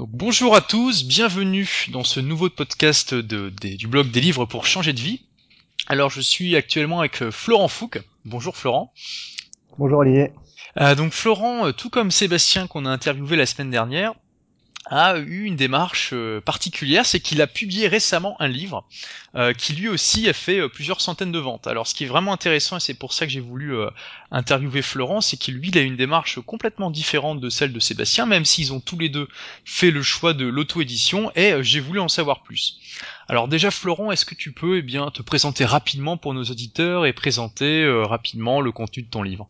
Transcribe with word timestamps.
Donc, 0.00 0.08
bonjour 0.12 0.56
à 0.56 0.62
tous, 0.62 1.04
bienvenue 1.04 1.68
dans 1.92 2.04
ce 2.04 2.20
nouveau 2.20 2.48
podcast 2.48 3.14
de, 3.14 3.50
du 3.50 3.86
blog 3.86 4.10
des 4.10 4.22
livres 4.22 4.46
pour 4.46 4.64
changer 4.64 4.94
de 4.94 4.98
vie. 4.98 5.20
Alors 5.88 6.08
je 6.08 6.22
suis 6.22 6.56
actuellement 6.56 7.00
avec 7.00 7.20
euh, 7.20 7.30
Florent 7.30 7.68
Fouque. 7.68 8.00
Bonjour 8.24 8.56
Florent. 8.56 8.94
Bonjour 9.76 9.98
Olivier. 9.98 10.32
Euh, 10.80 10.94
donc 10.94 11.12
Florent, 11.12 11.66
euh, 11.66 11.72
tout 11.72 11.90
comme 11.90 12.10
Sébastien 12.10 12.66
qu'on 12.66 12.86
a 12.86 12.90
interviewé 12.90 13.36
la 13.36 13.44
semaine 13.44 13.70
dernière, 13.70 14.14
a 14.86 15.18
eu 15.18 15.44
une 15.44 15.56
démarche 15.56 16.10
euh, 16.12 16.40
particulière, 16.40 17.04
c'est 17.04 17.20
qu'il 17.20 17.42
a 17.42 17.46
publié 17.46 17.86
récemment 17.86 18.40
un 18.40 18.48
livre 18.48 18.84
euh, 19.34 19.52
qui 19.52 19.74
lui 19.74 19.88
aussi 19.88 20.28
a 20.28 20.32
fait 20.32 20.58
euh, 20.58 20.68
plusieurs 20.68 21.00
centaines 21.00 21.32
de 21.32 21.38
ventes. 21.38 21.66
Alors 21.66 21.86
ce 21.86 21.94
qui 21.94 22.04
est 22.04 22.08
vraiment 22.08 22.32
intéressant, 22.32 22.78
et 22.78 22.80
c'est 22.80 22.94
pour 22.94 23.12
ça 23.12 23.26
que 23.26 23.32
j'ai 23.32 23.40
voulu 23.40 23.74
interviewer 24.30 24.82
Florent, 24.82 25.20
c'est 25.20 25.36
qu'il 25.36 25.54
lui 25.54 25.68
il 25.68 25.78
a 25.78 25.82
une 25.82 25.96
démarche 25.96 26.40
complètement 26.40 26.90
différente 26.90 27.40
de 27.40 27.50
celle 27.50 27.72
de 27.72 27.78
Sébastien, 27.78 28.26
même 28.26 28.44
s'ils 28.44 28.72
ont 28.72 28.80
tous 28.80 28.98
les 28.98 29.08
deux 29.08 29.28
fait 29.64 29.90
le 29.90 30.02
choix 30.02 30.32
de 30.32 30.46
l'auto-édition, 30.46 31.30
et 31.36 31.62
j'ai 31.62 31.80
voulu 31.80 32.00
en 32.00 32.08
savoir 32.08 32.42
plus. 32.42 32.80
Alors 33.28 33.48
déjà 33.48 33.70
Florent, 33.70 34.10
est-ce 34.10 34.24
que 34.24 34.34
tu 34.34 34.52
peux 34.52 34.78
eh 34.78 34.82
bien 34.82 35.10
te 35.10 35.22
présenter 35.22 35.64
rapidement 35.64 36.16
pour 36.16 36.34
nos 36.34 36.44
auditeurs 36.44 37.06
et 37.06 37.12
présenter 37.12 37.88
rapidement 38.04 38.60
le 38.60 38.72
contenu 38.72 39.02
de 39.02 39.10
ton 39.10 39.22
livre? 39.22 39.48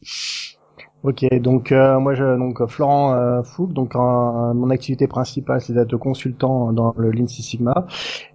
Ok, 1.02 1.24
donc 1.40 1.72
euh, 1.72 1.98
moi 1.98 2.12
je 2.12 2.36
donc 2.36 2.66
Florent 2.66 3.14
euh, 3.14 3.42
Fouque, 3.42 3.72
donc 3.72 3.94
mon 3.94 4.68
activité 4.68 5.06
principale 5.06 5.62
c'est 5.62 5.72
d'être 5.72 5.96
consultant 5.96 6.74
dans 6.74 6.94
le 6.98 7.10
Lean 7.10 7.26
Six 7.26 7.42
Sigma 7.42 7.86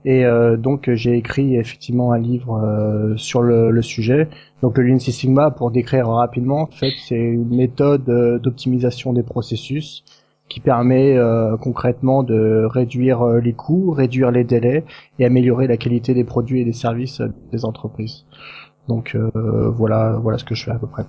et 0.03 0.25
euh, 0.25 0.57
donc 0.57 0.89
j'ai 0.91 1.15
écrit 1.15 1.57
effectivement 1.57 2.11
un 2.11 2.17
livre 2.17 2.59
euh, 2.63 3.15
sur 3.17 3.43
le, 3.43 3.69
le, 3.69 3.81
sujet. 3.83 4.29
Donc 4.63 4.79
le 4.79 4.83
Lean 4.85 4.97
Six 4.97 5.11
Sigma 5.11 5.51
pour 5.51 5.69
décrire 5.69 6.07
rapidement, 6.07 6.61
en 6.61 6.65
fait 6.65 6.93
c'est 7.07 7.19
une 7.19 7.55
méthode 7.55 8.05
d'optimisation 8.41 9.13
des 9.13 9.23
processus 9.23 10.03
qui 10.49 10.59
permet 10.59 11.19
concrètement 11.61 12.23
de 12.23 12.65
réduire 12.65 13.25
les 13.27 13.53
coûts, 13.53 13.91
réduire 13.91 14.31
les 14.31 14.43
délais 14.43 14.85
et 15.19 15.25
améliorer 15.25 15.67
la 15.67 15.77
qualité 15.77 16.15
des 16.15 16.23
produits 16.23 16.61
et 16.61 16.65
des 16.65 16.73
services 16.73 17.21
des 17.51 17.63
entreprises. 17.63 18.25
Donc 18.87 19.15
voilà 19.35 20.17
voilà 20.19 20.39
ce 20.39 20.45
que 20.45 20.55
je 20.55 20.63
fais 20.63 20.71
à 20.71 20.79
peu 20.79 20.87
près. 20.87 21.05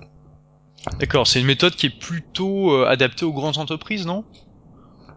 D'accord, 0.99 1.27
c'est 1.27 1.39
une 1.39 1.47
méthode 1.47 1.75
qui 1.75 1.87
est 1.87 1.99
plutôt 1.99 2.71
euh, 2.71 2.85
adaptée 2.87 3.25
aux 3.25 3.33
grandes 3.33 3.57
entreprises, 3.57 4.05
non? 4.05 4.23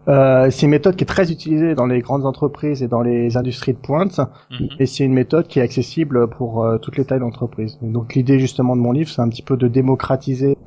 Euh, 0.07 0.49
c'est 0.49 0.65
une 0.65 0.71
méthode 0.71 0.95
qui 0.95 1.03
est 1.03 1.07
très 1.07 1.31
utilisée 1.31 1.75
dans 1.75 1.85
les 1.85 2.01
grandes 2.01 2.25
entreprises 2.25 2.81
et 2.81 2.87
dans 2.87 3.01
les 3.01 3.37
industries 3.37 3.73
de 3.73 3.77
pointe, 3.77 4.19
mhm. 4.49 4.69
et 4.79 4.85
c'est 4.87 5.03
une 5.03 5.13
méthode 5.13 5.47
qui 5.47 5.59
est 5.59 5.61
accessible 5.61 6.27
pour 6.27 6.63
euh, 6.63 6.79
toutes 6.79 6.97
les 6.97 7.05
tailles 7.05 7.19
d'entreprise. 7.19 7.77
Donc 7.81 8.15
l'idée 8.15 8.39
justement 8.39 8.75
de 8.75 8.81
mon 8.81 8.91
livre, 8.91 9.09
c'est 9.09 9.21
un 9.21 9.29
petit 9.29 9.43
peu 9.43 9.57
de 9.57 9.67
démocratiser 9.67 10.57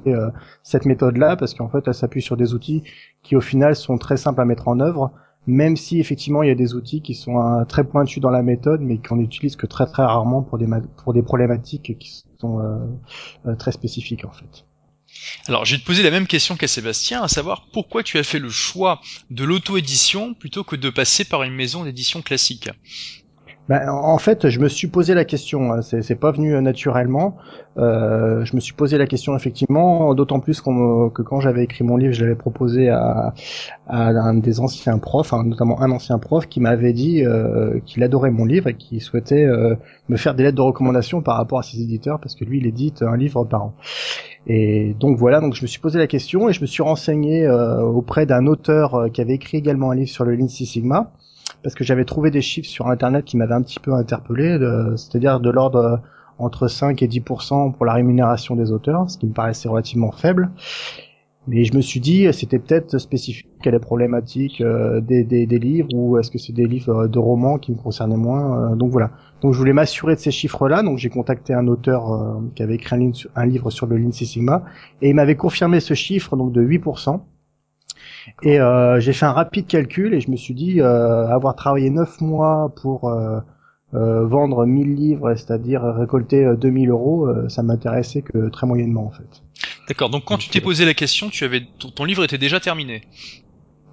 cette 0.62 0.84
méthode-là, 0.84 1.36
parce 1.36 1.54
qu'en 1.54 1.68
fait, 1.68 1.82
elle 1.86 1.94
s'appuie 1.94 2.22
sur 2.22 2.36
des 2.36 2.54
outils 2.54 2.84
qui 3.22 3.34
au 3.36 3.40
final 3.40 3.74
sont 3.74 3.98
très 3.98 4.16
simples 4.16 4.40
à 4.40 4.44
mettre 4.44 4.68
en 4.68 4.78
œuvre, 4.78 5.10
même 5.46 5.76
si 5.76 5.98
effectivement 5.98 6.42
il 6.42 6.48
y 6.48 6.52
a 6.52 6.54
des 6.54 6.74
outils 6.74 7.02
qui 7.02 7.14
sont 7.14 7.64
très 7.68 7.84
pointus 7.84 8.20
dans 8.20 8.30
la 8.30 8.42
méthode, 8.42 8.80
mais 8.82 8.98
qu'on 8.98 9.16
n'utilise 9.16 9.56
que 9.56 9.66
très 9.66 9.86
très 9.86 10.04
rarement 10.04 10.42
pour 10.42 10.58
des 10.58 10.66
pour 11.02 11.12
des 11.12 11.22
problématiques 11.22 11.98
qui 11.98 12.22
sont 12.38 12.60
très 13.58 13.72
spécifiques 13.72 14.24
en 14.24 14.32
fait. 14.32 14.64
Alors, 15.46 15.64
je 15.64 15.74
vais 15.74 15.80
te 15.80 15.86
poser 15.86 16.02
la 16.02 16.10
même 16.10 16.26
question 16.26 16.56
qu'à 16.56 16.68
Sébastien, 16.68 17.22
à 17.22 17.28
savoir 17.28 17.66
pourquoi 17.72 18.02
tu 18.02 18.18
as 18.18 18.24
fait 18.24 18.38
le 18.38 18.50
choix 18.50 19.00
de 19.30 19.44
l'auto-édition 19.44 20.34
plutôt 20.34 20.64
que 20.64 20.76
de 20.76 20.90
passer 20.90 21.24
par 21.24 21.42
une 21.42 21.54
maison 21.54 21.84
d'édition 21.84 22.22
classique 22.22 22.68
ben, 23.68 23.88
en 23.88 24.18
fait, 24.18 24.50
je 24.50 24.60
me 24.60 24.68
suis 24.68 24.88
posé 24.88 25.14
la 25.14 25.24
question. 25.24 25.72
Hein. 25.72 25.80
C'est 25.80 26.20
pas 26.20 26.32
venu 26.32 26.54
euh, 26.54 26.60
naturellement. 26.60 27.36
Euh, 27.78 28.44
je 28.44 28.54
me 28.54 28.60
suis 28.60 28.74
posé 28.74 28.98
la 28.98 29.06
question 29.06 29.34
effectivement, 29.34 30.14
d'autant 30.14 30.38
plus 30.38 30.60
que 30.60 31.22
quand 31.22 31.40
j'avais 31.40 31.64
écrit 31.64 31.82
mon 31.82 31.96
livre, 31.96 32.12
je 32.12 32.22
l'avais 32.24 32.36
proposé 32.36 32.90
à, 32.90 33.32
un 33.88 34.34
des 34.34 34.60
anciens 34.60 34.98
profs, 34.98 35.32
hein, 35.32 35.44
notamment 35.46 35.80
un 35.80 35.90
ancien 35.90 36.18
prof, 36.18 36.46
qui 36.46 36.60
m'avait 36.60 36.92
dit 36.92 37.24
euh, 37.24 37.80
qu'il 37.86 38.02
adorait 38.02 38.30
mon 38.30 38.44
livre 38.44 38.68
et 38.68 38.74
qu'il 38.74 39.00
souhaitait 39.00 39.46
me 40.08 40.16
faire 40.16 40.34
des 40.34 40.42
lettres 40.42 40.56
de 40.56 40.62
recommandation 40.62 41.22
par 41.22 41.36
rapport 41.36 41.58
à 41.58 41.62
ses 41.62 41.80
éditeurs, 41.80 42.20
parce 42.20 42.34
que 42.34 42.44
lui, 42.44 42.58
il 42.58 42.66
édite 42.66 43.02
un 43.02 43.16
livre 43.16 43.44
par 43.44 43.64
an. 43.64 43.74
Et 44.46 44.94
donc 45.00 45.16
voilà, 45.16 45.40
donc 45.40 45.54
je 45.54 45.62
me 45.62 45.66
suis 45.66 45.80
posé 45.80 45.98
la 45.98 46.06
question 46.06 46.50
et 46.50 46.52
je 46.52 46.60
me 46.60 46.66
suis 46.66 46.82
renseigné 46.82 47.48
auprès 47.48 48.26
d'un 48.26 48.46
auteur 48.46 49.06
qui 49.12 49.22
avait 49.22 49.34
écrit 49.34 49.56
également 49.56 49.90
un 49.90 49.94
livre 49.94 50.10
sur 50.10 50.24
le 50.24 50.34
Lean 50.34 50.48
Six 50.48 50.66
Sigma 50.66 51.12
parce 51.64 51.74
que 51.74 51.82
j'avais 51.82 52.04
trouvé 52.04 52.30
des 52.30 52.42
chiffres 52.42 52.68
sur 52.68 52.88
internet 52.88 53.24
qui 53.24 53.38
m'avaient 53.38 53.54
un 53.54 53.62
petit 53.62 53.80
peu 53.80 53.94
interpellé, 53.94 54.58
c'est-à-dire 54.96 55.40
de, 55.40 55.50
l'ordre 55.50 55.78
euh, 55.78 55.96
entre 56.38 56.68
5 56.68 57.02
et 57.02 57.08
10% 57.08 57.72
pour 57.72 57.86
la 57.86 57.94
rémunération 57.94 58.54
des 58.54 58.70
auteurs, 58.70 59.10
ce 59.10 59.16
qui 59.16 59.26
me 59.26 59.32
paraissait 59.32 59.68
relativement 59.68 60.12
faible. 60.12 60.50
Mais 61.46 61.64
je 61.64 61.74
me 61.74 61.80
suis 61.80 62.00
dit, 62.00 62.26
c'était 62.32 62.58
peut-être 62.58 62.98
spécifique 62.98 63.66
à 63.66 63.70
la 63.70 63.78
problématique 63.78 64.60
euh, 64.60 65.00
des, 65.00 65.24
livres 65.46 65.88
ou 65.94 66.18
est-ce 66.18 66.30
que 66.30 66.38
c'est 66.38 66.52
des 66.52 66.66
livres 66.66 67.06
de 67.06 67.18
romans 67.18 67.58
qui 67.58 67.72
me 67.72 67.76
concernaient 67.78 68.16
moins. 68.16 68.72
Euh, 68.72 68.76
donc 68.76 68.90
voilà. 68.90 69.10
Donc 69.40 69.54
je 69.54 69.58
voulais 69.58 69.72
m'assurer 69.72 70.16
de 70.16 70.20
ces 70.20 70.30
chiffres-là. 70.30 70.82
Donc 70.82 70.98
j'ai 70.98 71.08
contacté 71.08 71.54
un 71.54 71.66
auteur 71.66 72.40
qui 72.54 72.62
avait 72.62 72.74
écrit 72.74 73.10
un, 73.34 73.46
livre 73.46 73.70
sur 73.70 73.86
le 73.86 73.96
Lean 73.96 74.12
Sigma 74.12 74.64
et 75.00 75.08
il 75.10 75.14
m'avait 75.14 75.36
confirmé 75.36 75.80
ce 75.80 75.94
chiffre 75.94 76.36
donc 76.36 76.52
de 76.52 76.62
8%. 76.62 77.20
Et 78.42 78.60
euh, 78.60 79.00
j'ai 79.00 79.12
fait 79.12 79.26
un 79.26 79.32
rapide 79.32 79.66
calcul 79.66 80.14
et 80.14 80.20
je 80.20 80.30
me 80.30 80.36
suis 80.36 80.54
dit 80.54 80.80
euh, 80.80 81.26
avoir 81.28 81.54
travaillé 81.56 81.90
9 81.90 82.20
mois 82.20 82.72
pour 82.80 83.08
euh, 83.08 83.40
euh 83.94 84.26
vendre 84.26 84.66
1000 84.66 84.94
livres, 84.94 85.34
c'est-à-dire 85.34 85.82
récolter 85.82 86.56
2000 86.56 86.90
euros, 86.90 87.28
ça 87.48 87.62
m'intéressait 87.62 88.22
que 88.22 88.48
très 88.48 88.66
moyennement 88.66 89.06
en 89.06 89.10
fait. 89.10 89.42
D'accord. 89.88 90.10
Donc 90.10 90.24
quand 90.24 90.38
tu 90.38 90.48
t'es 90.48 90.60
posé 90.60 90.84
la 90.84 90.94
question, 90.94 91.28
tu 91.28 91.44
avais 91.44 91.62
ton 91.94 92.04
livre 92.04 92.24
était 92.24 92.38
déjà 92.38 92.60
terminé. 92.60 93.02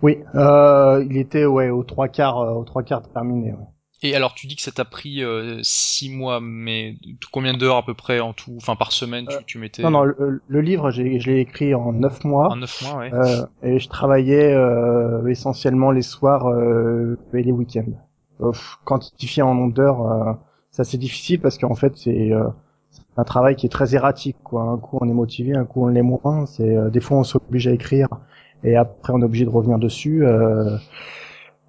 Oui, 0.02 0.18
il 0.34 1.18
était 1.18 1.46
ouais 1.46 1.70
aux 1.70 1.84
trois 1.84 2.08
quarts, 2.08 2.58
aux 2.58 2.64
trois 2.64 2.84
quarts 2.84 3.04
terminé. 3.10 3.52
Ouais. 3.52 3.68
Et 4.04 4.16
alors, 4.16 4.34
tu 4.34 4.48
dis 4.48 4.56
que 4.56 4.64
ça 4.64 4.72
t'a 4.72 4.86
pris 4.86 5.24
euh, 5.24 5.60
six 5.62 6.10
mois, 6.10 6.40
mais 6.42 6.96
combien 7.32 7.54
d'heures 7.54 7.78
à 7.78 7.86
peu 7.86 7.94
près 7.94 8.20
en 8.20 8.34
tout, 8.34 8.54
enfin 8.58 8.76
par 8.76 8.92
semaine, 8.92 9.28
tu, 9.28 9.36
tu 9.46 9.58
mettais? 9.60 9.84
Non, 9.84 9.92
non, 9.92 10.04
le, 10.04 10.62
livre, 10.62 10.90
je 10.90 11.04
l'ai 11.04 11.40
écrit 11.40 11.76
en 11.76 11.94
neuf 11.94 12.24
mois. 12.24 12.50
En 12.50 12.56
neuf 12.56 12.82
mois, 12.82 12.98
ouais. 12.98 13.14
Euh, 13.14 13.46
et 13.62 13.80
je 13.80 13.88
travaillais 13.88 14.54
euh, 14.54 15.28
essentiellement 15.28 15.92
les 15.92 16.02
soirs 16.02 16.48
euh, 16.48 17.20
et 17.34 17.44
les 17.44 17.52
week-ends. 17.52 17.86
Euh, 18.42 18.52
quantifié 18.86 19.44
en 19.44 19.54
nombre 19.54 19.74
d'heures, 19.74 20.02
euh, 20.02 20.34
c'est 20.72 20.82
assez 20.82 20.98
difficile 20.98 21.40
parce 21.40 21.60
qu'en 21.60 21.76
fait, 21.76 21.96
c'est 21.96 22.32
un 23.18 23.24
travail 23.24 23.56
qui 23.56 23.68
est 23.68 23.70
très 23.70 23.94
erratique. 23.94 24.38
Quoi. 24.44 24.64
Un 24.64 24.78
coup, 24.78 24.98
on 25.00 25.08
est 25.08 25.14
motivé, 25.14 25.56
un 25.56 25.66
coup, 25.66 25.86
on 25.86 25.90
l'est 25.90 26.02
moins. 26.02 26.48
C'est 26.48 26.90
des 26.92 27.02
fois, 27.02 27.18
on 27.18 27.24
s'oblige 27.24 27.68
à 27.68 27.72
écrire 27.72 28.08
et 28.64 28.76
après, 28.76 29.14
on 29.14 29.22
est 29.22 29.26
obligé 29.26 29.46
de 29.46 29.50
revenir 29.50 29.80
dessus. 29.80 30.26
Euh, 30.26 30.32
euh, 30.32 30.78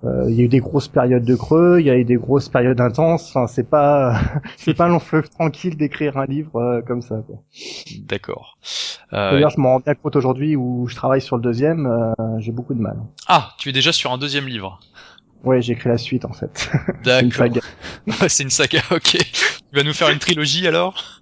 il 0.04 0.34
y 0.34 0.40
a 0.40 0.44
eu 0.44 0.48
des 0.48 0.60
grosses 0.60 0.88
périodes 0.88 1.24
de 1.24 1.34
creux, 1.34 1.78
il 1.80 1.86
y 1.86 1.90
a 1.90 1.96
eu 1.96 2.04
des 2.04 2.16
grosses 2.16 2.48
périodes 2.48 2.80
intenses. 2.80 3.28
Enfin, 3.28 3.46
c'est 3.46 3.68
pas, 3.68 4.20
c'est 4.56 4.74
pas 4.74 4.86
un 4.86 4.88
long 4.88 4.98
fleuve 4.98 5.28
tranquille 5.28 5.76
d'écrire 5.76 6.16
un 6.16 6.26
livre 6.26 6.56
euh, 6.56 6.82
comme 6.82 7.02
ça. 7.02 7.22
D'accord. 8.00 8.58
Euh... 9.12 9.32
D'ailleurs, 9.32 9.50
je 9.50 9.60
m'en 9.60 9.74
rends 9.74 9.80
bien 9.80 9.94
compte 9.94 10.16
aujourd'hui 10.16 10.56
où 10.56 10.86
je 10.88 10.96
travaille 10.96 11.20
sur 11.20 11.36
le 11.36 11.42
deuxième, 11.42 11.86
euh, 11.86 12.38
j'ai 12.38 12.52
beaucoup 12.52 12.74
de 12.74 12.80
mal. 12.80 12.96
Ah, 13.28 13.52
tu 13.58 13.68
es 13.68 13.72
déjà 13.72 13.92
sur 13.92 14.12
un 14.12 14.18
deuxième 14.18 14.46
livre. 14.46 14.80
Ouais, 15.44 15.60
j'ai 15.60 15.72
écrit 15.72 15.88
la 15.88 15.98
suite 15.98 16.24
en 16.24 16.32
fait. 16.32 16.70
D'accord. 17.04 17.62
c'est 18.28 18.42
une 18.42 18.50
saga. 18.50 18.80
Ok. 18.90 19.18
Tu 19.18 19.76
vas 19.76 19.82
nous 19.82 19.92
faire 19.92 20.10
une 20.10 20.18
trilogie 20.18 20.66
alors? 20.66 21.20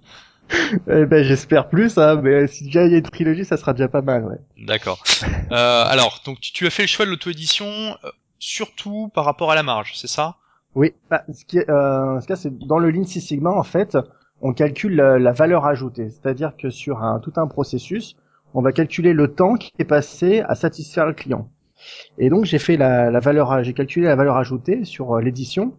Eh 0.89 1.05
ben 1.05 1.23
j'espère 1.23 1.69
plus 1.69 1.97
hein, 1.97 2.19
mais 2.21 2.45
si 2.47 2.65
déjà 2.65 2.85
il 2.85 2.91
y 2.91 2.95
a 2.95 2.97
une 2.97 3.09
trilogie 3.09 3.45
ça 3.45 3.55
sera 3.55 3.71
déjà 3.71 3.87
pas 3.87 4.01
mal 4.01 4.25
ouais. 4.25 4.35
D'accord. 4.57 5.01
Euh, 5.23 5.85
alors 5.87 6.21
donc 6.25 6.41
tu, 6.41 6.51
tu, 6.51 6.67
as 6.67 6.69
fait 6.69 6.83
le 6.83 6.87
choix 6.89 7.05
de 7.05 7.11
l'auto-édition 7.11 7.95
surtout 8.41 9.09
par 9.13 9.23
rapport 9.23 9.51
à 9.51 9.55
la 9.55 9.63
marge, 9.63 9.93
c'est 9.95 10.07
ça? 10.07 10.35
Oui, 10.75 10.93
bah, 11.09 11.23
ce 11.31 11.57
euh, 11.69 12.19
ce 12.21 12.35
c'est 12.35 12.57
dans 12.57 12.79
le 12.79 12.89
Lean 12.89 13.05
Six 13.05 13.21
Sigma 13.21 13.51
en 13.51 13.63
fait, 13.63 13.97
on 14.41 14.51
calcule 14.51 14.95
la, 14.95 15.31
valeur 15.31 15.65
ajoutée, 15.65 16.09
c'est-à-dire 16.09 16.57
que 16.57 16.69
sur 16.69 17.03
un, 17.03 17.19
tout 17.19 17.33
un 17.35 17.47
processus, 17.47 18.17
on 18.53 18.61
va 18.61 18.71
calculer 18.71 19.13
le 19.13 19.33
temps 19.33 19.55
qui 19.55 19.71
est 19.77 19.85
passé 19.85 20.41
à 20.47 20.55
satisfaire 20.55 21.05
le 21.05 21.13
client. 21.13 21.49
Et 22.17 22.29
donc 22.29 22.45
j'ai 22.45 22.57
fait 22.57 22.77
la, 22.77 23.11
la 23.11 23.19
valeur, 23.19 23.63
j'ai 23.63 23.73
calculé 23.73 24.07
la 24.07 24.15
valeur 24.15 24.37
ajoutée 24.37 24.85
sur 24.85 25.13
euh, 25.13 25.21
l'édition 25.21 25.73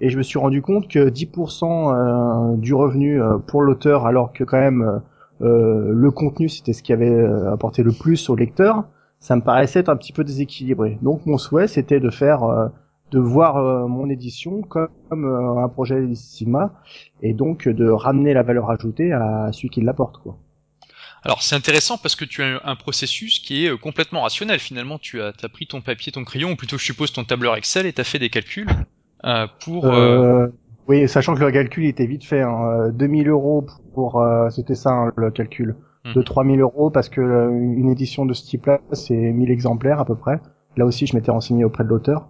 et 0.00 0.08
je 0.08 0.16
me 0.16 0.22
suis 0.22 0.38
rendu 0.38 0.62
compte 0.62 0.88
que 0.88 1.10
10% 1.10 2.54
euh, 2.54 2.56
du 2.56 2.72
revenu 2.72 3.20
pour 3.46 3.60
l'auteur, 3.62 4.06
alors 4.06 4.32
que 4.32 4.44
quand 4.44 4.60
même 4.60 5.02
le 5.40 6.10
contenu 6.10 6.48
c'était 6.48 6.72
ce 6.72 6.82
qui 6.82 6.92
avait 6.92 7.24
apporté 7.52 7.82
le 7.82 7.92
plus 7.92 8.30
au 8.30 8.36
lecteur, 8.36 8.84
ça 9.20 9.36
me 9.36 9.42
paraissait 9.42 9.80
être 9.80 9.88
un 9.88 9.96
petit 9.96 10.12
peu 10.12 10.24
déséquilibré. 10.24 10.98
Donc 11.02 11.26
mon 11.26 11.38
souhait 11.38 11.68
c'était 11.68 12.00
de 12.00 12.10
faire 12.10 12.44
euh, 12.44 12.68
de 13.10 13.18
voir 13.18 13.56
euh, 13.56 13.86
mon 13.86 14.08
édition 14.08 14.62
comme, 14.62 14.90
euh, 15.12 15.64
un 15.64 15.68
projet 15.68 16.14
Sigma 16.14 16.74
et 17.22 17.32
donc 17.34 17.68
de 17.68 17.88
ramener 17.88 18.34
la 18.34 18.42
valeur 18.42 18.70
ajoutée 18.70 19.12
à 19.12 19.50
celui 19.52 19.70
qui 19.70 19.80
l'apporte 19.80 20.18
quoi. 20.18 20.38
Alors 21.24 21.42
c'est 21.42 21.56
intéressant 21.56 21.98
parce 21.98 22.14
que 22.14 22.24
tu 22.24 22.42
as 22.42 22.60
un 22.64 22.76
processus 22.76 23.40
qui 23.40 23.66
est 23.66 23.78
complètement 23.78 24.22
rationnel 24.22 24.60
finalement. 24.60 24.98
Tu 24.98 25.20
as, 25.20 25.32
as 25.42 25.48
pris 25.48 25.66
ton 25.66 25.80
papier, 25.80 26.12
ton 26.12 26.22
crayon, 26.22 26.52
ou 26.52 26.56
plutôt 26.56 26.78
je 26.78 26.84
suppose 26.84 27.12
ton 27.12 27.24
tableur 27.24 27.56
Excel 27.56 27.86
et 27.86 27.92
tu 27.92 28.00
as 28.00 28.04
fait 28.04 28.20
des 28.20 28.30
calculs 28.30 28.68
pour... 29.60 29.92
Oui, 30.86 31.06
sachant 31.06 31.34
que 31.34 31.40
le 31.40 31.50
calcul 31.50 31.84
était 31.84 32.06
vite 32.06 32.24
fait. 32.24 32.40
Hein. 32.40 32.90
2000 32.94 33.28
euros 33.28 33.66
pour... 33.92 34.24
C'était 34.50 34.76
ça 34.76 34.90
hein, 34.90 35.12
le 35.16 35.30
calcul 35.30 35.74
de 36.14 36.22
3000 36.22 36.60
euros 36.60 36.90
parce 36.90 37.08
que 37.08 37.20
euh, 37.20 37.50
une 37.50 37.90
édition 37.90 38.26
de 38.26 38.32
ce 38.32 38.44
type-là, 38.44 38.80
c'est 38.92 39.14
1000 39.14 39.50
exemplaires 39.50 40.00
à 40.00 40.04
peu 40.04 40.14
près. 40.14 40.40
Là 40.78 40.86
aussi, 40.86 41.06
je 41.06 41.16
m'étais 41.16 41.32
renseigné 41.32 41.64
auprès 41.64 41.82
de 41.82 41.88
l'auteur. 41.88 42.28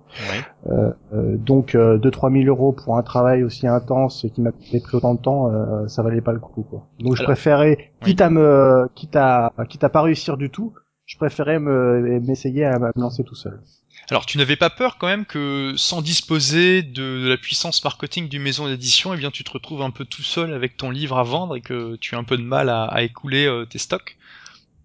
Euh, 0.68 0.90
euh, 1.12 1.36
donc, 1.36 1.74
euh, 1.74 1.98
2-3 1.98 2.32
000 2.32 2.48
euros 2.48 2.72
pour 2.72 2.96
un 2.96 3.02
travail 3.02 3.42
aussi 3.42 3.66
intense 3.66 4.26
qui 4.34 4.40
m'a 4.40 4.52
pris 4.52 4.80
autant 4.94 5.14
de 5.14 5.20
temps, 5.20 5.52
euh, 5.52 5.86
ça 5.86 6.02
valait 6.02 6.22
pas 6.22 6.32
le 6.32 6.38
coup. 6.38 6.62
Quoi. 6.62 6.86
Donc, 6.98 7.16
je 7.16 7.24
préférais, 7.24 7.92
quitte 8.00 8.22
à 8.22 8.30
me, 8.30 8.88
quitte 8.94 9.16
à, 9.16 9.52
quitte 9.68 9.84
à 9.84 9.90
pas 9.90 10.00
réussir 10.00 10.38
du 10.38 10.48
tout, 10.48 10.72
je 11.04 11.18
préférais 11.18 11.58
me, 11.58 12.20
m'essayer 12.20 12.64
à 12.64 12.78
me 12.78 12.90
lancer 12.96 13.22
tout 13.22 13.34
seul. 13.34 13.60
Alors, 14.10 14.24
tu 14.24 14.38
n'avais 14.38 14.56
pas 14.56 14.70
peur 14.70 14.96
quand 14.98 15.06
même 15.06 15.26
que, 15.26 15.74
sans 15.76 16.00
disposer 16.00 16.82
de, 16.82 17.28
la 17.28 17.36
puissance 17.36 17.84
marketing 17.84 18.28
d'une 18.28 18.42
maison 18.42 18.66
d'édition, 18.66 19.12
eh 19.12 19.18
bien, 19.18 19.30
tu 19.30 19.44
te 19.44 19.50
retrouves 19.50 19.82
un 19.82 19.90
peu 19.90 20.06
tout 20.06 20.22
seul 20.22 20.54
avec 20.54 20.78
ton 20.78 20.90
livre 20.90 21.18
à 21.18 21.24
vendre 21.24 21.56
et 21.56 21.60
que 21.60 21.96
tu 21.96 22.14
as 22.14 22.18
un 22.18 22.24
peu 22.24 22.38
de 22.38 22.42
mal 22.42 22.70
à, 22.70 23.02
écouler 23.02 23.46
euh, 23.46 23.66
tes 23.66 23.78
stocks? 23.78 24.16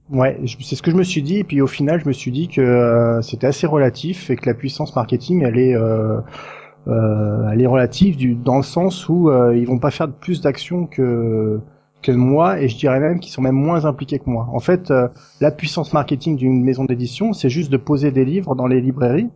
Ouais, 0.10 0.38
c'est 0.60 0.76
ce 0.76 0.82
que 0.82 0.92
je 0.92 0.98
me 0.98 1.04
suis 1.04 1.22
dit, 1.22 1.38
et 1.38 1.44
puis 1.46 1.62
au 1.62 1.68
final, 1.68 2.02
je 2.02 2.08
me 2.08 2.12
suis 2.12 2.32
dit 2.32 2.50
que 2.50 2.60
euh, 2.60 3.22
c'était 3.22 3.48
assez 3.48 3.66
relatif 3.66 4.30
et 4.30 4.36
que 4.36 4.46
la 4.46 4.54
puissance 4.54 4.94
marketing, 4.94 5.44
elle 5.44 5.58
est, 5.58 5.74
euh, 5.74 6.20
elle 6.86 7.62
est 7.62 7.68
relative 7.68 8.44
dans 8.44 8.58
le 8.58 8.64
sens 8.64 9.08
où 9.08 9.32
ils 9.54 9.66
vont 9.66 9.80
pas 9.80 9.92
faire 9.92 10.12
plus 10.12 10.42
d'actions 10.42 10.86
que 10.86 11.62
que 12.04 12.12
moi, 12.12 12.60
et 12.62 12.68
je 12.68 12.78
dirais 12.78 13.00
même 13.00 13.20
qu'ils 13.20 13.32
sont 13.32 13.42
même 13.42 13.56
moins 13.56 13.86
impliqués 13.86 14.20
que 14.20 14.30
moi. 14.30 14.48
En 14.52 14.60
fait, 14.60 14.92
euh, 14.92 15.08
la 15.42 15.50
puissance 15.50 15.94
marketing 15.94 16.36
d'une 16.36 16.64
maison 16.64 16.86
d'édition, 16.86 17.34
c'est 17.34 17.50
juste 17.50 17.72
de 17.72 17.78
poser 17.78 18.12
des 18.12 18.26
livres 18.26 18.54
dans 18.54 18.68
les 18.68 18.82
librairies, 18.82 19.30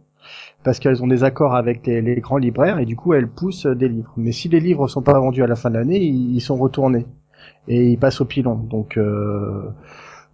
parce 0.64 0.80
qu'elles 0.80 1.02
ont 1.02 1.08
des 1.08 1.24
accords 1.24 1.56
avec 1.56 1.88
les, 1.88 2.16
grands 2.18 2.38
libraires, 2.38 2.78
et 2.78 2.86
du 2.86 2.96
coup, 2.96 3.14
elles 3.14 3.30
poussent 3.30 3.66
des 3.66 3.90
livres. 3.90 4.14
Mais 4.18 4.32
si 4.32 4.50
les 4.50 4.60
livres 4.60 4.88
sont 4.88 5.02
pas 5.02 5.20
vendus 5.20 5.42
à 5.42 5.48
la 5.48 5.56
fin 5.56 5.70
de 5.70 5.76
l'année, 5.76 6.00
ils, 6.00 6.42
sont 6.42 6.58
retournés 6.58 7.06
et 7.68 7.92
ils 7.92 7.98
passent 7.98 8.22
au 8.22 8.26
pilon. 8.26 8.56
Donc 8.56 8.98
euh, 8.98 9.64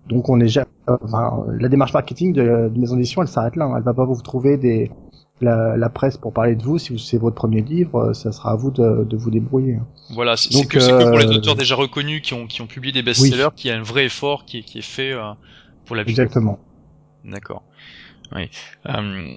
donc 0.08 0.30
on 0.30 0.40
est 0.42 0.60
enfin, 0.88 1.46
la 1.60 1.70
démarche 1.70 1.94
marketing 1.94 2.34
de, 2.34 2.70
de 2.70 2.80
maison 2.80 2.96
d'édition, 2.96 3.22
elle 3.22 3.28
s'arrête 3.28 3.56
là. 3.56 3.66
Hein. 3.66 3.76
Elle 3.78 3.84
va 3.84 3.94
pas 3.94 4.06
vous 4.06 4.22
trouver 4.22 4.58
des 4.58 4.92
la, 5.44 5.78
la, 5.78 5.90
presse 5.90 6.18
pour 6.18 6.34
parler 6.34 6.56
de 6.56 6.64
vous. 6.64 6.78
Si 6.78 6.98
c'est 7.00 7.18
votre 7.18 7.36
premier 7.36 7.62
livre, 7.62 8.14
ça 8.14 8.32
sera 8.32 8.52
à 8.52 8.56
vous 8.56 8.72
de, 8.72 9.04
de 9.04 9.18
vous 9.18 9.32
débrouiller. 9.32 9.78
Voilà, 10.10 10.38
c'est 10.38 10.50
que, 10.68 10.80
euh, 10.80 11.00
que, 11.00 11.10
pour 11.10 11.18
les 11.18 11.28
auteurs 11.28 11.56
déjà 11.56 11.76
reconnus 11.76 12.22
qui 12.22 12.34
ont 12.34 12.48
qui 12.48 12.62
ont 12.62 12.68
publié 12.68 12.92
des 12.92 13.04
best-sellers, 13.04 13.46
oui. 13.46 13.56
qu'il 13.56 13.72
y 13.72 13.74
a 13.74 13.78
un 13.78 13.84
vrai 13.84 14.06
effort 14.06 14.46
qui 14.46 14.60
est, 14.60 14.64
qui 14.64 14.80
est 14.80 14.82
fait 14.82 15.12
euh, 15.12 15.32
pour 15.86 15.96
la. 15.96 16.04
Exactement. 16.04 16.60
D'accord. 17.24 17.64
Oui. 18.36 18.50
Euh, 18.88 19.34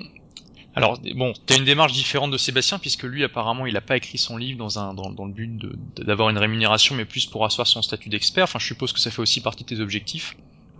alors 0.74 0.98
bon, 1.14 1.32
t'as 1.46 1.56
une 1.56 1.64
démarche 1.64 1.92
différente 1.92 2.30
de 2.30 2.36
Sébastien 2.36 2.78
puisque 2.78 3.04
lui 3.04 3.24
apparemment 3.24 3.66
il 3.66 3.76
a 3.76 3.80
pas 3.80 3.96
écrit 3.96 4.18
son 4.18 4.36
livre 4.36 4.58
dans 4.58 4.78
un 4.78 4.94
dans, 4.94 5.10
dans 5.10 5.24
le 5.24 5.32
but 5.32 5.62
d'avoir 5.96 6.30
une 6.30 6.38
rémunération, 6.38 6.94
mais 6.94 7.04
plus 7.04 7.26
pour 7.26 7.44
asseoir 7.44 7.66
son 7.66 7.82
statut 7.82 8.08
d'expert. 8.08 8.44
Enfin, 8.44 8.58
je 8.58 8.66
suppose 8.66 8.92
que 8.92 9.00
ça 9.00 9.10
fait 9.10 9.22
aussi 9.22 9.40
partie 9.40 9.64
de 9.64 9.68
tes 9.68 9.80
objectifs. 9.80 10.36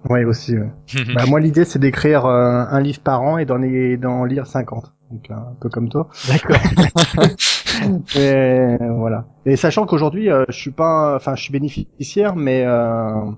Ouais, 0.09 0.25
aussi. 0.25 0.57
Ouais. 0.57 0.71
bah, 1.15 1.27
moi, 1.27 1.41
l'idée, 1.41 1.65
c'est 1.65 1.79
d'écrire 1.79 2.27
euh, 2.27 2.65
un 2.69 2.81
livre 2.81 3.01
par 3.01 3.23
an 3.23 3.39
et 3.39 3.45
d'en 3.45 4.25
lire 4.25 4.47
50. 4.47 4.93
Donc, 5.11 5.31
un 5.31 5.55
peu 5.61 5.69
comme 5.69 5.89
toi. 5.89 6.09
D'accord. 6.29 6.57
et 8.17 8.77
voilà. 8.81 9.27
Et 9.45 9.57
sachant 9.57 9.87
qu'aujourd'hui, 9.87 10.31
euh, 10.31 10.45
je 10.49 10.57
suis 10.57 10.73
pas, 10.73 11.15
enfin, 11.17 11.37
je 11.37 11.43
suis 11.43 11.53
bénéficiaire, 11.53 12.35
mais 12.35 12.65
euh, 12.65 13.31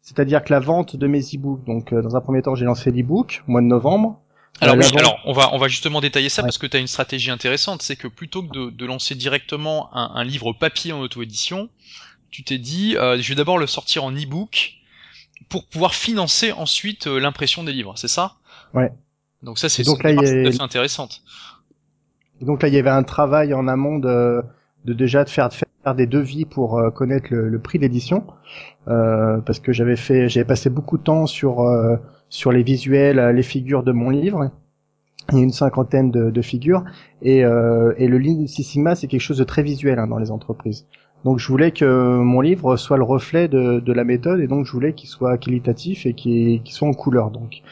c'est-à-dire 0.00 0.42
que 0.42 0.52
la 0.52 0.60
vente 0.60 0.96
de 0.96 1.06
mes 1.06 1.20
e-books. 1.20 1.64
Donc, 1.64 1.92
euh, 1.92 2.02
dans 2.02 2.16
un 2.16 2.20
premier 2.20 2.42
temps, 2.42 2.54
j'ai 2.54 2.64
lancé 2.64 2.90
l'e-book 2.90 3.42
au 3.46 3.52
mois 3.52 3.60
de 3.60 3.66
novembre. 3.66 4.18
Alors, 4.60 4.76
oui, 4.76 4.84
alors 4.98 5.18
on 5.24 5.32
va 5.32 5.48
on 5.54 5.58
va 5.58 5.66
justement 5.68 6.00
détailler 6.00 6.28
ça 6.28 6.42
ouais. 6.42 6.46
parce 6.46 6.58
que 6.58 6.66
tu 6.66 6.76
as 6.76 6.80
une 6.80 6.86
stratégie 6.86 7.30
intéressante, 7.30 7.80
c'est 7.82 7.96
que 7.96 8.06
plutôt 8.06 8.42
que 8.42 8.52
de, 8.52 8.70
de 8.70 8.86
lancer 8.86 9.14
directement 9.14 9.88
un, 9.96 10.12
un 10.14 10.24
livre 10.24 10.52
papier 10.52 10.92
en 10.92 11.00
auto-édition, 11.00 11.70
tu 12.30 12.44
t'es 12.44 12.58
dit, 12.58 12.92
je 12.92 13.28
vais 13.28 13.34
d'abord 13.34 13.58
le 13.58 13.66
sortir 13.66 14.04
en 14.04 14.12
e-book 14.12 14.82
pour 15.48 15.66
pouvoir 15.66 15.94
financer 15.94 16.52
ensuite 16.52 17.06
euh, 17.06 17.20
l'impression 17.20 17.64
des 17.64 17.72
livres, 17.72 17.92
c'est 17.96 18.08
ça? 18.08 18.36
Ouais. 18.74 18.90
Donc 19.42 19.58
ça 19.58 19.68
c'est 19.68 19.82
donc 19.82 20.02
là 20.02 20.10
intéressante. 20.60 21.22
Et 22.40 22.44
donc 22.44 22.62
là 22.62 22.68
il 22.68 22.74
y 22.74 22.78
avait 22.78 22.90
un 22.90 23.02
travail 23.02 23.54
en 23.54 23.68
amont 23.68 23.98
de, 23.98 24.42
de 24.84 24.92
déjà 24.92 25.24
de 25.24 25.28
faire, 25.28 25.48
de 25.48 25.54
faire 25.54 25.94
des 25.94 26.06
devis 26.06 26.44
pour 26.44 26.78
euh, 26.78 26.90
connaître 26.90 27.26
le, 27.30 27.48
le 27.48 27.58
prix 27.58 27.78
d'édition 27.78 28.24
euh, 28.88 29.38
parce 29.38 29.58
que 29.58 29.72
j'avais 29.72 29.96
fait 29.96 30.28
j'avais 30.28 30.46
passé 30.46 30.70
beaucoup 30.70 30.98
de 30.98 31.02
temps 31.02 31.26
sur 31.26 31.60
euh, 31.60 31.96
sur 32.28 32.52
les 32.52 32.62
visuels, 32.62 33.18
les 33.34 33.42
figures 33.42 33.82
de 33.82 33.92
mon 33.92 34.10
livre. 34.10 34.50
Il 35.30 35.38
y 35.38 35.40
a 35.40 35.44
une 35.44 35.52
cinquantaine 35.52 36.10
de, 36.10 36.30
de 36.30 36.42
figures 36.42 36.82
et, 37.20 37.44
euh, 37.44 37.94
et 37.96 38.08
le 38.08 38.18
Lean 38.18 38.46
Six 38.46 38.64
Sigma 38.64 38.94
c'est 38.96 39.06
quelque 39.06 39.20
chose 39.20 39.38
de 39.38 39.44
très 39.44 39.62
visuel 39.62 39.98
hein, 39.98 40.08
dans 40.08 40.18
les 40.18 40.30
entreprises. 40.30 40.86
Donc 41.24 41.38
je 41.38 41.46
voulais 41.46 41.70
que 41.70 41.84
mon 42.18 42.40
livre 42.40 42.76
soit 42.76 42.96
le 42.96 43.04
reflet 43.04 43.46
de, 43.46 43.78
de 43.78 43.92
la 43.92 44.02
méthode 44.02 44.40
et 44.40 44.48
donc 44.48 44.66
je 44.66 44.72
voulais 44.72 44.92
qu'il 44.94 45.08
soit 45.08 45.38
qualitatif 45.38 46.06
et 46.06 46.14
qu'il 46.14 46.60
soit 46.66 46.88
en 46.88 46.92
couleur 46.92 47.30
donc. 47.30 47.62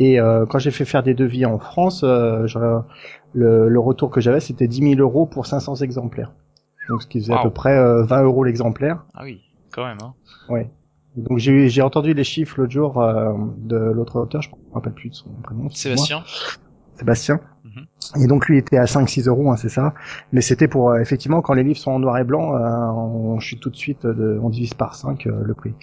Et 0.00 0.20
euh, 0.20 0.46
quand 0.46 0.60
j'ai 0.60 0.70
fait 0.70 0.84
faire 0.84 1.02
des 1.02 1.14
devis 1.14 1.44
en 1.44 1.58
France, 1.58 2.02
euh, 2.04 2.46
le, 3.32 3.68
le, 3.68 3.80
retour 3.80 4.10
que 4.10 4.20
j'avais 4.20 4.38
c'était 4.38 4.68
10 4.68 4.94
000 4.94 5.00
euros 5.00 5.26
pour 5.26 5.46
500 5.46 5.76
exemplaires. 5.76 6.32
Donc 6.88 7.02
ce 7.02 7.08
qui 7.08 7.20
faisait 7.20 7.32
wow. 7.32 7.40
à 7.40 7.42
peu 7.42 7.50
près 7.50 7.76
euh, 7.76 8.04
20 8.04 8.22
euros 8.22 8.44
l'exemplaire. 8.44 9.04
Ah 9.14 9.22
oui, 9.24 9.40
quand 9.72 9.84
même. 9.84 9.98
Hein. 10.02 10.14
Ouais. 10.48 10.70
Donc 11.16 11.38
j'ai 11.38 11.82
entendu 11.82 12.14
les 12.14 12.22
chiffres 12.22 12.60
l'autre 12.60 12.72
jour 12.72 13.02
euh, 13.02 13.32
de 13.58 13.76
l'autre 13.76 14.20
auteur, 14.20 14.40
je 14.40 14.50
me 14.50 14.74
rappelle 14.74 14.92
plus 14.92 15.10
de 15.10 15.14
son 15.14 15.30
prénom. 15.42 15.68
Sébastien. 15.70 16.22
Sébastien. 16.94 17.40
-hmm. 17.64 18.22
Et 18.22 18.26
donc 18.28 18.46
lui 18.46 18.58
était 18.58 18.76
à 18.78 18.84
5-6 18.84 19.28
euros, 19.28 19.50
hein, 19.50 19.56
c'est 19.56 19.68
ça. 19.68 19.94
Mais 20.32 20.40
c'était 20.42 20.68
pour 20.68 20.90
euh, 20.90 21.00
effectivement 21.00 21.42
quand 21.42 21.54
les 21.54 21.64
livres 21.64 21.78
sont 21.78 21.90
en 21.90 21.98
noir 21.98 22.18
et 22.18 22.24
blanc, 22.24 22.54
euh, 22.54 22.58
on 22.92 23.40
chute 23.40 23.60
tout 23.60 23.70
de 23.70 23.76
suite, 23.76 24.06
de, 24.06 24.38
on 24.40 24.48
divise 24.48 24.74
par 24.74 24.94
5 24.94 25.26
euh, 25.26 25.42
le 25.42 25.54
prix. 25.54 25.74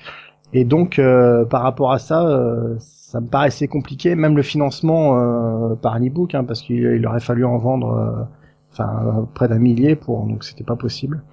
Et 0.54 0.64
donc 0.64 1.00
euh, 1.00 1.44
par 1.46 1.62
rapport 1.64 1.92
à 1.92 2.00
ça, 2.00 2.26
euh, 2.26 2.78
ça 3.16 3.22
me 3.22 3.28
paraissait 3.28 3.68
compliqué, 3.68 4.16
même 4.16 4.36
le 4.36 4.44
financement 4.44 5.76
par 5.78 5.94
un 5.94 6.06
e-book, 6.06 6.36
hein, 6.36 6.44
parce 6.44 6.62
qu'il 6.62 7.06
aurait 7.08 7.22
fallu 7.22 7.46
en 7.46 7.58
vendre, 7.58 8.28
enfin 8.74 9.28
près 9.34 9.48
d'un 9.48 9.58
millier 9.60 9.96
pour, 9.96 10.26
donc 10.26 10.44
c'était 10.44 10.66
pas 10.66 10.76
possible. 10.76 11.24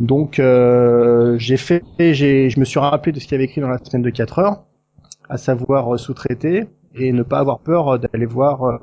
Donc 0.00 0.40
j'ai 0.40 1.56
fait, 1.56 1.84
j'ai, 1.98 2.50
je 2.50 2.58
me 2.58 2.64
suis 2.64 2.80
rappelé 2.80 3.12
de 3.12 3.20
ce 3.20 3.24
qu'il 3.24 3.32
y 3.32 3.36
avait 3.36 3.44
écrit 3.44 3.60
dans 3.60 3.68
la 3.68 3.78
semaine 3.78 4.02
de 4.02 4.10
4 4.10 4.38
heures, 4.40 4.64
à 5.28 5.36
savoir 5.36 5.98
sous-traiter 5.98 6.66
et 6.94 7.12
ne 7.12 7.22
pas 7.22 7.38
avoir 7.38 7.60
peur 7.60 7.98
d'aller 8.00 8.26
voir 8.26 8.80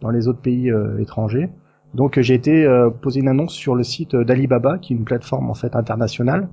dans 0.00 0.10
les 0.10 0.28
autres 0.28 0.40
pays 0.40 0.70
euh, 0.70 0.98
étrangers. 0.98 1.48
Donc 1.94 2.20
j'ai 2.20 2.34
été 2.34 2.64
euh, 2.64 2.90
poser 2.90 3.20
une 3.20 3.28
annonce 3.28 3.54
sur 3.54 3.74
le 3.74 3.82
site 3.82 4.14
d'Alibaba, 4.14 4.78
qui 4.78 4.92
est 4.92 4.96
une 4.96 5.04
plateforme 5.04 5.50
en 5.50 5.54
fait 5.54 5.74
internationale. 5.76 6.48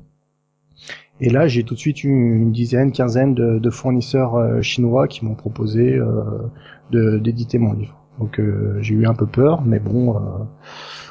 Et 1.19 1.29
là, 1.29 1.47
j'ai 1.47 1.63
tout 1.63 1.75
de 1.75 1.79
suite 1.79 2.03
eu 2.03 2.09
une 2.09 2.51
dizaine, 2.51 2.91
quinzaine 2.91 3.33
de, 3.33 3.59
de 3.59 3.69
fournisseurs 3.69 4.35
euh, 4.35 4.61
chinois 4.61 5.07
qui 5.07 5.23
m'ont 5.23 5.35
proposé 5.35 5.95
euh, 5.95 7.19
d'éditer 7.19 7.59
mon 7.59 7.73
livre. 7.73 7.97
Donc 8.19 8.39
euh, 8.39 8.77
j'ai 8.81 8.93
eu 8.93 9.05
un 9.05 9.13
peu 9.13 9.25
peur, 9.25 9.61
mais 9.61 9.79
bon, 9.79 10.15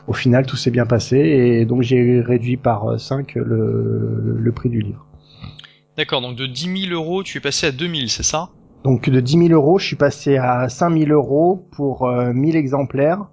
au 0.06 0.12
final, 0.12 0.46
tout 0.46 0.56
s'est 0.56 0.70
bien 0.70 0.86
passé. 0.86 1.16
Et 1.16 1.64
donc 1.64 1.82
j'ai 1.82 2.20
réduit 2.20 2.56
par 2.56 3.00
5 3.00 3.34
le, 3.36 4.52
prix 4.54 4.68
du 4.68 4.80
livre. 4.80 5.06
D'accord, 5.96 6.20
donc 6.20 6.36
de 6.36 6.46
10 6.46 6.88
000 6.88 6.92
euros, 6.94 7.22
tu 7.22 7.38
es 7.38 7.40
passé 7.40 7.66
à 7.66 7.72
2000, 7.72 8.08
c'est 8.08 8.22
ça? 8.22 8.50
Donc 8.84 9.08
de 9.08 9.20
10 9.20 9.48
000 9.48 9.48
euros, 9.50 9.78
je 9.78 9.86
suis 9.86 9.96
passé 9.96 10.36
à 10.36 10.68
5 10.68 10.98
000 10.98 11.10
euros 11.10 11.68
pour 11.72 12.08
euh, 12.08 12.32
1000 12.32 12.56
exemplaires, 12.56 13.26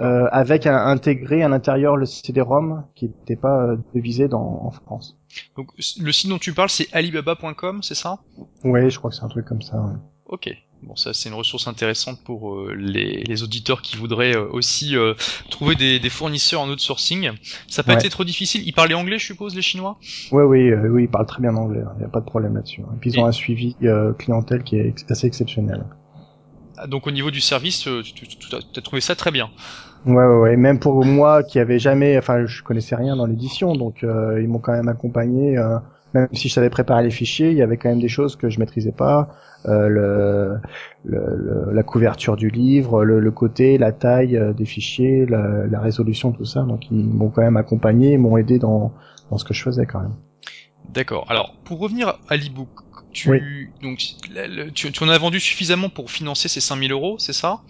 euh, 0.00 0.28
avec 0.30 0.66
un, 0.66 0.76
intégré 0.76 1.42
à 1.42 1.48
l'intérieur 1.48 1.96
le 1.96 2.06
CD-ROM 2.06 2.84
qui 2.94 3.06
n'était 3.06 3.36
pas 3.36 3.64
euh, 3.64 3.76
devisé 3.94 4.28
dans, 4.28 4.62
en 4.64 4.70
France. 4.70 5.18
Donc 5.56 5.68
le 5.76 6.12
site 6.12 6.30
dont 6.30 6.38
tu 6.38 6.52
parles, 6.52 6.70
c'est 6.70 6.92
alibaba.com, 6.92 7.82
c'est 7.82 7.94
ça? 7.94 8.18
Oui, 8.64 8.90
je 8.90 8.98
crois 8.98 9.10
que 9.10 9.16
c'est 9.16 9.24
un 9.24 9.28
truc 9.28 9.46
comme 9.46 9.62
ça. 9.62 9.76
Ouais. 9.76 9.94
Ok. 10.26 10.50
Bon, 10.82 10.94
ça 10.94 11.12
c'est 11.12 11.28
une 11.28 11.34
ressource 11.34 11.66
intéressante 11.66 12.22
pour 12.22 12.54
euh, 12.54 12.74
les, 12.76 13.24
les, 13.24 13.42
auditeurs 13.42 13.82
qui 13.82 13.96
voudraient 13.96 14.36
euh, 14.36 14.48
aussi 14.52 14.96
euh, 14.96 15.14
trouver 15.50 15.74
des, 15.74 15.98
des, 15.98 16.10
fournisseurs 16.10 16.60
en 16.60 16.68
outsourcing. 16.68 17.30
Ça 17.66 17.82
peut 17.82 17.92
ouais. 17.92 17.98
être 17.98 18.10
trop 18.10 18.24
difficile. 18.24 18.62
Ils 18.64 18.72
parlaient 18.72 18.94
anglais, 18.94 19.18
je 19.18 19.26
suppose, 19.26 19.56
les 19.56 19.62
Chinois? 19.62 19.98
Oui, 20.30 20.44
oui, 20.44 20.72
oui, 20.72 21.04
ils 21.04 21.08
parlent 21.08 21.26
très 21.26 21.42
bien 21.42 21.56
anglais. 21.56 21.80
Il 21.82 21.88
hein. 21.88 21.94
n'y 21.98 22.04
a 22.04 22.08
pas 22.08 22.20
de 22.20 22.26
problème 22.26 22.54
là-dessus. 22.54 22.82
Et 22.82 22.98
puis 23.00 23.10
ils 23.10 23.18
Et... 23.18 23.22
ont 23.22 23.26
un 23.26 23.32
suivi 23.32 23.74
clientèle 24.18 24.62
qui 24.62 24.76
est 24.76 25.10
assez 25.10 25.26
exceptionnel. 25.26 25.84
Donc 26.86 27.06
au 27.06 27.10
niveau 27.10 27.30
du 27.30 27.40
service, 27.40 27.80
tu, 27.80 28.02
tu, 28.02 28.26
tu 28.26 28.54
as 28.54 28.82
trouvé 28.82 29.00
ça 29.00 29.14
très 29.14 29.30
bien. 29.30 29.50
Ouais, 30.06 30.14
ouais, 30.14 30.36
ouais. 30.36 30.56
Même 30.56 30.78
pour 30.78 31.04
moi 31.04 31.42
qui 31.42 31.58
avait 31.58 31.78
jamais, 31.78 32.16
enfin, 32.18 32.46
je 32.46 32.62
connaissais 32.62 32.94
rien 32.94 33.16
dans 33.16 33.26
l'édition, 33.26 33.74
donc 33.74 34.04
euh, 34.04 34.40
ils 34.40 34.48
m'ont 34.48 34.60
quand 34.60 34.72
même 34.72 34.88
accompagné. 34.88 35.58
Euh, 35.58 35.78
même 36.14 36.28
si 36.32 36.48
je 36.48 36.54
savais 36.54 36.70
préparer 36.70 37.02
les 37.02 37.10
fichiers, 37.10 37.50
il 37.50 37.56
y 37.56 37.62
avait 37.62 37.76
quand 37.76 37.88
même 37.88 38.00
des 38.00 38.08
choses 38.08 38.36
que 38.36 38.48
je 38.48 38.58
maîtrisais 38.58 38.92
pas. 38.92 39.28
Euh, 39.66 39.88
le, 39.88 40.60
le, 41.04 41.36
le, 41.36 41.72
la 41.72 41.82
couverture 41.82 42.36
du 42.36 42.48
livre, 42.48 43.04
le, 43.04 43.20
le 43.20 43.30
côté, 43.30 43.76
la 43.76 43.92
taille 43.92 44.36
euh, 44.36 44.52
des 44.52 44.64
fichiers, 44.64 45.26
la, 45.26 45.66
la, 45.66 45.80
résolution, 45.80 46.32
tout 46.32 46.44
ça. 46.44 46.62
Donc 46.62 46.90
ils 46.90 47.04
m'ont 47.04 47.28
quand 47.28 47.42
même 47.42 47.56
accompagné, 47.56 48.16
m'ont 48.18 48.36
aidé 48.36 48.58
dans, 48.58 48.92
dans 49.30 49.36
ce 49.36 49.44
que 49.44 49.52
je 49.52 49.62
faisais 49.62 49.84
quand 49.84 50.00
même. 50.00 50.14
D'accord. 50.94 51.26
Alors 51.28 51.54
pour 51.64 51.80
revenir 51.80 52.18
à 52.28 52.36
l'ebook, 52.36 52.68
tu, 53.12 53.30
oui. 53.30 53.40
donc, 53.82 53.98
tu, 54.74 54.92
tu, 54.92 55.04
en 55.04 55.08
as 55.08 55.18
vendu 55.18 55.40
suffisamment 55.40 55.88
pour 55.88 56.10
financer 56.10 56.48
ces 56.48 56.60
5000 56.60 56.92
euros, 56.92 57.16
c'est 57.18 57.32
ça? 57.32 57.60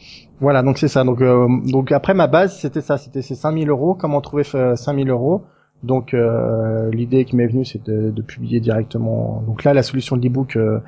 Voilà, 0.40 0.62
donc 0.62 0.78
c'est 0.78 0.88
ça. 0.88 1.04
Donc, 1.04 1.20
euh, 1.20 1.46
donc 1.64 1.92
après 1.92 2.14
ma 2.14 2.26
base, 2.26 2.58
c'était 2.58 2.80
ça, 2.80 2.98
c'était 2.98 3.22
ces 3.22 3.34
5000 3.34 3.68
euros. 3.68 3.94
Comment 3.94 4.20
trouver 4.20 4.44
5000 4.44 5.08
euros? 5.10 5.44
Donc 5.82 6.12
euh, 6.12 6.90
l'idée 6.90 7.24
qui 7.24 7.36
m'est 7.36 7.46
venue, 7.46 7.64
c'est 7.64 7.82
de, 7.84 8.10
de, 8.10 8.22
publier 8.22 8.60
directement. 8.60 9.42
Donc 9.46 9.62
là, 9.64 9.74
la 9.74 9.82
solution 9.82 10.16
de 10.16 10.22
l'ebook 10.22 10.56
euh, 10.56 10.80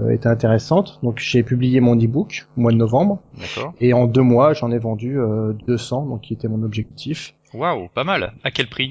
euh, 0.00 0.10
était 0.10 0.28
intéressante. 0.28 0.98
Donc 1.02 1.18
j'ai 1.18 1.42
publié 1.42 1.80
mon 1.80 1.98
ebook 1.98 2.46
au 2.56 2.62
mois 2.62 2.72
de 2.72 2.76
novembre. 2.76 3.18
D'accord. 3.38 3.74
Et 3.80 3.92
en 3.92 4.06
deux 4.06 4.22
mois, 4.22 4.54
j'en 4.54 4.70
ai 4.70 4.78
vendu 4.78 5.18
200, 5.66 6.06
donc 6.06 6.22
qui 6.22 6.32
était 6.32 6.48
mon 6.48 6.62
objectif. 6.62 7.34
Waouh, 7.52 7.88
pas 7.88 8.04
mal. 8.04 8.32
À 8.42 8.50
quel 8.50 8.68
prix? 8.68 8.90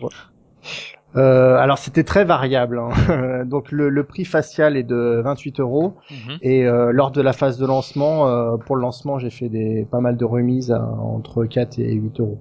Euh, 1.16 1.58
alors 1.58 1.78
c'était 1.80 2.04
très 2.04 2.24
variable. 2.26 2.80
Hein. 2.80 3.44
Donc 3.46 3.72
le, 3.72 3.90
le, 3.90 4.04
prix 4.04 4.26
facial 4.26 4.78
est 4.78 4.84
de 4.84 5.22
28 5.24 5.60
euros 5.60 5.96
Mhm. 6.12 6.38
et 6.42 6.66
euh, 6.66 6.92
lors 6.92 7.12
de 7.12 7.22
la 7.22 7.34
phase 7.34 7.58
de 7.58 7.66
lancement, 7.66 8.28
euh, 8.28 8.58
pour 8.58 8.76
le 8.76 8.82
lancement, 8.82 9.18
j'ai 9.20 9.30
fait 9.32 9.50
des 9.50 9.86
pas 9.90 10.00
mal 10.02 10.18
de 10.18 10.26
remises 10.26 10.72
à, 10.72 10.82
entre 10.84 11.46
4 11.46 11.80
et 11.80 11.94
8 11.94 12.20
euros. 12.20 12.40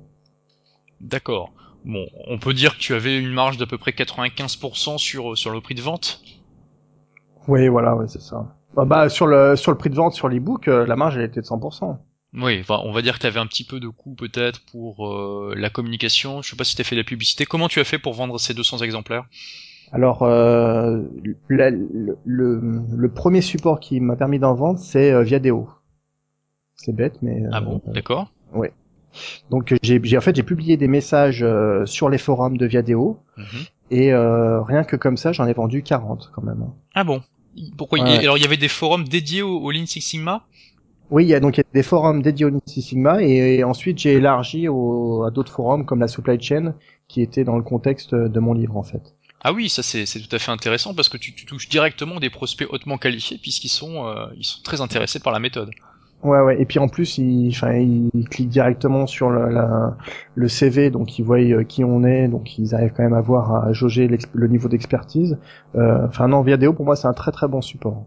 D'accord. 1.00 1.52
Bon, 1.84 2.06
on 2.26 2.38
peut 2.38 2.52
dire 2.54 2.74
que 2.74 2.80
tu 2.80 2.92
avais 2.94 3.18
une 3.18 3.32
marge 3.32 3.56
d'à 3.56 3.66
peu 3.66 3.78
près 3.78 3.92
95% 3.92 4.98
sur 4.98 5.38
sur 5.38 5.50
le 5.50 5.60
prix 5.60 5.74
de 5.74 5.80
vente? 5.82 6.20
Oui, 7.46 7.68
voilà, 7.68 7.94
ouais, 7.96 8.06
c'est 8.08 8.20
ça. 8.20 8.54
Bah, 8.74 8.84
bah, 8.84 9.08
sur 9.08 9.26
le 9.26 9.56
sur 9.56 9.72
le 9.72 9.78
prix 9.78 9.88
de 9.90 9.94
vente 9.94 10.12
sur 10.12 10.28
l'ebook, 10.28 10.68
euh, 10.68 10.86
la 10.86 10.96
marge 10.96 11.16
elle 11.16 11.24
était 11.24 11.40
de 11.40 11.46
100%. 11.46 11.98
Oui, 12.34 12.60
enfin, 12.60 12.80
on 12.84 12.92
va 12.92 13.00
dire 13.02 13.14
que 13.14 13.20
tu 13.20 13.26
avais 13.26 13.40
un 13.40 13.46
petit 13.46 13.64
peu 13.64 13.80
de 13.80 13.88
coût 13.88 14.14
peut-être 14.14 14.60
pour 14.70 15.08
euh, 15.08 15.54
la 15.56 15.70
communication. 15.70 16.42
Je 16.42 16.50
sais 16.50 16.56
pas 16.56 16.64
si 16.64 16.76
tu 16.76 16.82
as 16.82 16.84
fait 16.84 16.94
de 16.94 17.00
la 17.00 17.04
publicité. 17.04 17.46
Comment 17.46 17.68
tu 17.68 17.80
as 17.80 17.84
fait 17.84 17.98
pour 17.98 18.12
vendre 18.14 18.38
ces 18.38 18.52
200 18.54 18.78
exemplaires? 18.78 19.24
Alors, 19.92 20.22
euh, 20.22 21.02
la- 21.48 21.70
le, 21.70 22.18
le, 22.26 22.60
le 22.96 23.08
premier 23.10 23.40
support 23.40 23.80
qui 23.80 24.00
m'a 24.00 24.16
permis 24.16 24.38
d'en 24.38 24.54
vendre, 24.54 24.78
c'est 24.78 25.10
euh, 25.10 25.22
Viadeo. 25.22 25.70
C'est 26.76 26.94
bête, 26.94 27.16
mais 27.22 27.42
euh, 27.42 27.48
Ah 27.52 27.60
bon, 27.60 27.80
d'accord. 27.86 28.30
donc 29.50 29.74
j'ai 29.82 30.00
en 30.16 30.20
fait 30.20 30.36
j'ai 30.36 30.42
publié 30.42 30.76
des 30.76 30.88
messages 30.88 31.42
euh, 31.42 31.86
sur 31.86 32.08
les 32.08 32.18
forums 32.18 32.56
de 32.56 32.66
Viadeo 32.66 33.18
Mhm. 33.36 33.46
et 33.90 34.12
euh, 34.12 34.62
rien 34.62 34.84
que 34.84 34.96
comme 34.96 35.16
ça, 35.16 35.32
j'en 35.32 35.46
ai 35.46 35.52
vendu 35.54 35.82
40 35.82 36.30
quand 36.34 36.42
même. 36.42 36.66
Ah 36.94 37.04
bon? 37.04 37.22
Pourquoi 37.76 37.98
Ouais. 38.00 38.18
Alors 38.18 38.36
il 38.38 38.42
y 38.42 38.46
avait 38.46 38.56
des 38.56 38.68
forums 38.68 39.08
dédiés 39.08 39.42
au, 39.42 39.58
au 39.58 39.70
Lean 39.70 39.86
Six 39.86 40.02
Sigma? 40.02 40.44
Oui, 41.10 41.24
il 41.24 41.28
y 41.28 41.34
a 41.34 41.40
donc 41.40 41.56
il 41.56 41.60
y 41.60 41.62
a 41.62 41.72
des 41.72 41.82
forums 41.82 42.22
dédiés 42.22 42.44
au 42.46 42.50
Six 42.66 42.82
Sigma 42.82 43.22
et, 43.22 43.56
et 43.56 43.64
ensuite 43.64 43.98
j'ai 43.98 44.14
élargi 44.14 44.68
au, 44.68 45.22
à 45.24 45.30
d'autres 45.30 45.52
forums 45.52 45.84
comme 45.86 46.00
la 46.00 46.08
supply 46.08 46.40
chain 46.40 46.74
qui 47.08 47.22
était 47.22 47.44
dans 47.44 47.56
le 47.56 47.62
contexte 47.62 48.14
de 48.14 48.40
mon 48.40 48.52
livre 48.52 48.76
en 48.76 48.82
fait. 48.82 49.14
Ah 49.40 49.52
oui, 49.52 49.68
ça 49.68 49.82
c'est 49.82 50.04
tout 50.04 50.34
à 50.36 50.38
fait 50.38 50.50
intéressant 50.50 50.94
parce 50.94 51.08
que 51.08 51.16
tu, 51.16 51.34
tu 51.34 51.46
touches 51.46 51.68
directement 51.68 52.20
des 52.20 52.30
prospects 52.30 52.68
hautement 52.70 52.98
qualifiés 52.98 53.38
puisqu'ils 53.38 53.68
sont 53.70 54.06
euh, 54.06 54.26
ils 54.36 54.44
sont 54.44 54.60
très 54.62 54.80
intéressés 54.80 55.20
par 55.20 55.32
la 55.32 55.38
méthode. 55.38 55.70
Ouais, 56.24 56.40
ouais. 56.40 56.60
Et 56.60 56.66
puis 56.66 56.80
en 56.80 56.88
plus, 56.88 57.18
il, 57.18 57.48
enfin, 57.50 57.74
il 57.74 58.10
clique 58.28 58.48
directement 58.48 59.06
sur 59.06 59.30
le, 59.30 59.48
la- 59.50 59.96
le 60.34 60.48
CV, 60.48 60.90
donc 60.90 61.16
ils 61.18 61.24
voient 61.24 61.38
euh, 61.38 61.62
qui 61.62 61.84
on 61.84 62.02
est, 62.04 62.26
donc 62.28 62.58
ils 62.58 62.74
arrivent 62.74 62.92
quand 62.92 63.04
même 63.04 63.14
à 63.14 63.20
voir, 63.20 63.54
à 63.66 63.72
jauger 63.72 64.08
le 64.32 64.48
niveau 64.48 64.68
d'expertise. 64.68 65.38
Euh, 65.76 66.06
Enfin, 66.08 66.26
non, 66.28 66.42
Viadeo 66.42 66.72
pour 66.72 66.84
moi 66.84 66.96
c'est 66.96 67.06
un 67.06 67.12
très 67.14 67.30
très 67.30 67.46
bon 67.46 67.62
support. 67.62 68.06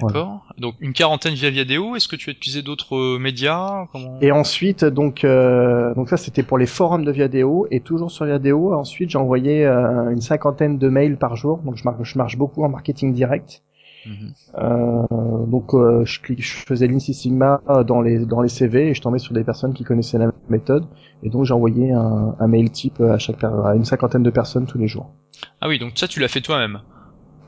D'accord. 0.00 0.46
Donc 0.58 0.74
une 0.80 0.92
quarantaine 0.92 1.34
via 1.34 1.50
Viadeo. 1.50 1.96
Est-ce 1.96 2.08
que 2.08 2.16
tu 2.16 2.30
as 2.30 2.32
utilisé 2.32 2.62
d'autres 2.62 2.96
euh, 2.96 3.18
médias 3.18 3.86
Comment... 3.92 4.18
Et 4.20 4.32
ensuite, 4.32 4.84
donc, 4.84 5.24
euh, 5.24 5.94
donc 5.94 6.08
ça 6.08 6.16
c'était 6.16 6.42
pour 6.42 6.58
les 6.58 6.66
forums 6.66 7.04
de 7.04 7.12
Viadeo, 7.12 7.66
et 7.70 7.80
toujours 7.80 8.10
sur 8.10 8.24
Viadeo. 8.24 8.74
Ensuite, 8.74 9.10
j'ai 9.10 9.18
envoyé 9.18 9.66
euh, 9.66 10.10
une 10.10 10.20
cinquantaine 10.20 10.78
de 10.78 10.88
mails 10.88 11.18
par 11.18 11.36
jour, 11.36 11.58
donc 11.58 11.76
je 11.76 11.84
marche, 11.84 11.98
je 12.02 12.18
marche 12.18 12.38
beaucoup 12.38 12.64
en 12.64 12.68
marketing 12.68 13.12
direct. 13.12 13.62
Mhm. 14.04 14.32
Euh, 14.58 15.46
donc 15.46 15.74
euh, 15.74 16.04
je, 16.04 16.18
je 16.36 16.56
faisais 16.56 16.88
Six 16.98 17.14
Sigma 17.14 17.60
dans 17.86 18.00
les 18.00 18.26
dans 18.26 18.40
les 18.40 18.48
CV 18.48 18.88
et 18.88 18.94
je 18.94 19.00
tombais 19.00 19.20
sur 19.20 19.32
des 19.32 19.44
personnes 19.44 19.74
qui 19.74 19.84
connaissaient 19.84 20.18
la 20.18 20.32
méthode 20.48 20.86
et 21.22 21.30
donc 21.30 21.44
j'ai 21.44 21.54
envoyé 21.54 21.92
un, 21.92 22.34
un 22.36 22.46
mail 22.48 22.72
type 22.72 23.00
à 23.00 23.18
chaque 23.18 23.44
à 23.44 23.74
une 23.76 23.84
cinquantaine 23.84 24.24
de 24.24 24.30
personnes 24.30 24.66
tous 24.66 24.78
les 24.78 24.88
jours. 24.88 25.12
Ah 25.60 25.68
oui, 25.68 25.78
donc 25.78 25.92
ça 25.94 26.08
tu 26.08 26.18
l'as 26.18 26.26
fait 26.26 26.40
toi-même. 26.40 26.80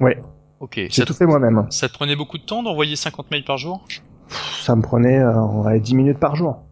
Ouais, 0.01 0.23
Ok. 0.65 0.81
j'ai 0.89 1.05
tout 1.05 1.13
fait 1.13 1.27
moi-même. 1.27 1.67
ça 1.71 1.89
te 1.89 1.93
prenait 1.95 2.17
beaucoup 2.17 2.39
de 2.39 2.43
temps 2.43 2.63
d'envoyer 2.63 2.97
50 2.97 3.31
mails 3.31 3.45
par 3.45 3.59
jour? 3.59 3.85
Ça 4.63 4.75
me 4.75 4.81
prenait 4.83 5.19
euh, 5.19 5.39
ouais, 5.41 5.79
10 5.79 5.95
minutes 5.95 6.19
par 6.19 6.37
jour. 6.37 6.63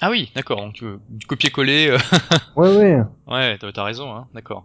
Ah 0.00 0.10
oui, 0.10 0.30
d'accord. 0.34 0.58
Donc 0.60 0.82
euh, 0.82 1.00
du 1.08 1.26
copier-coller. 1.26 1.88
euh, 1.90 1.98
Ouais 2.56 2.68
ouais. 2.76 3.02
ouais, 3.26 3.58
t'as 3.58 3.82
raison. 3.84 4.12
Hein. 4.14 4.26
D'accord. 4.34 4.64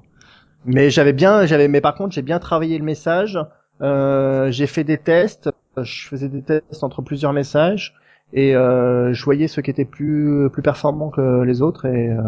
Mais 0.66 0.90
j'avais 0.90 1.14
bien 1.14 1.46
j'avais 1.46 1.68
mais 1.70 1.82
par 1.82 1.96
contre 1.96 2.14
j'ai 2.14 2.22
bien 2.22 2.40
travaillé 2.40 2.78
le 2.78 2.84
message. 2.84 3.40
Euh, 3.82 4.52
j'ai 4.52 4.68
fait 4.68 4.84
des 4.84 4.98
tests. 4.98 5.50
Je 5.82 6.08
faisais 6.08 6.28
des 6.30 6.42
tests 6.44 6.84
entre 6.84 7.02
plusieurs 7.02 7.34
messages 7.34 7.96
et 8.34 8.56
euh, 8.56 9.14
je 9.14 9.24
voyais 9.24 9.48
ceux 9.48 9.62
qui 9.62 9.72
étaient 9.72 9.86
plus 9.86 10.50
plus 10.52 10.62
performants 10.62 11.10
que 11.10 11.42
les 11.44 11.62
autres 11.62 11.86
et 11.86 12.10
euh, 12.10 12.22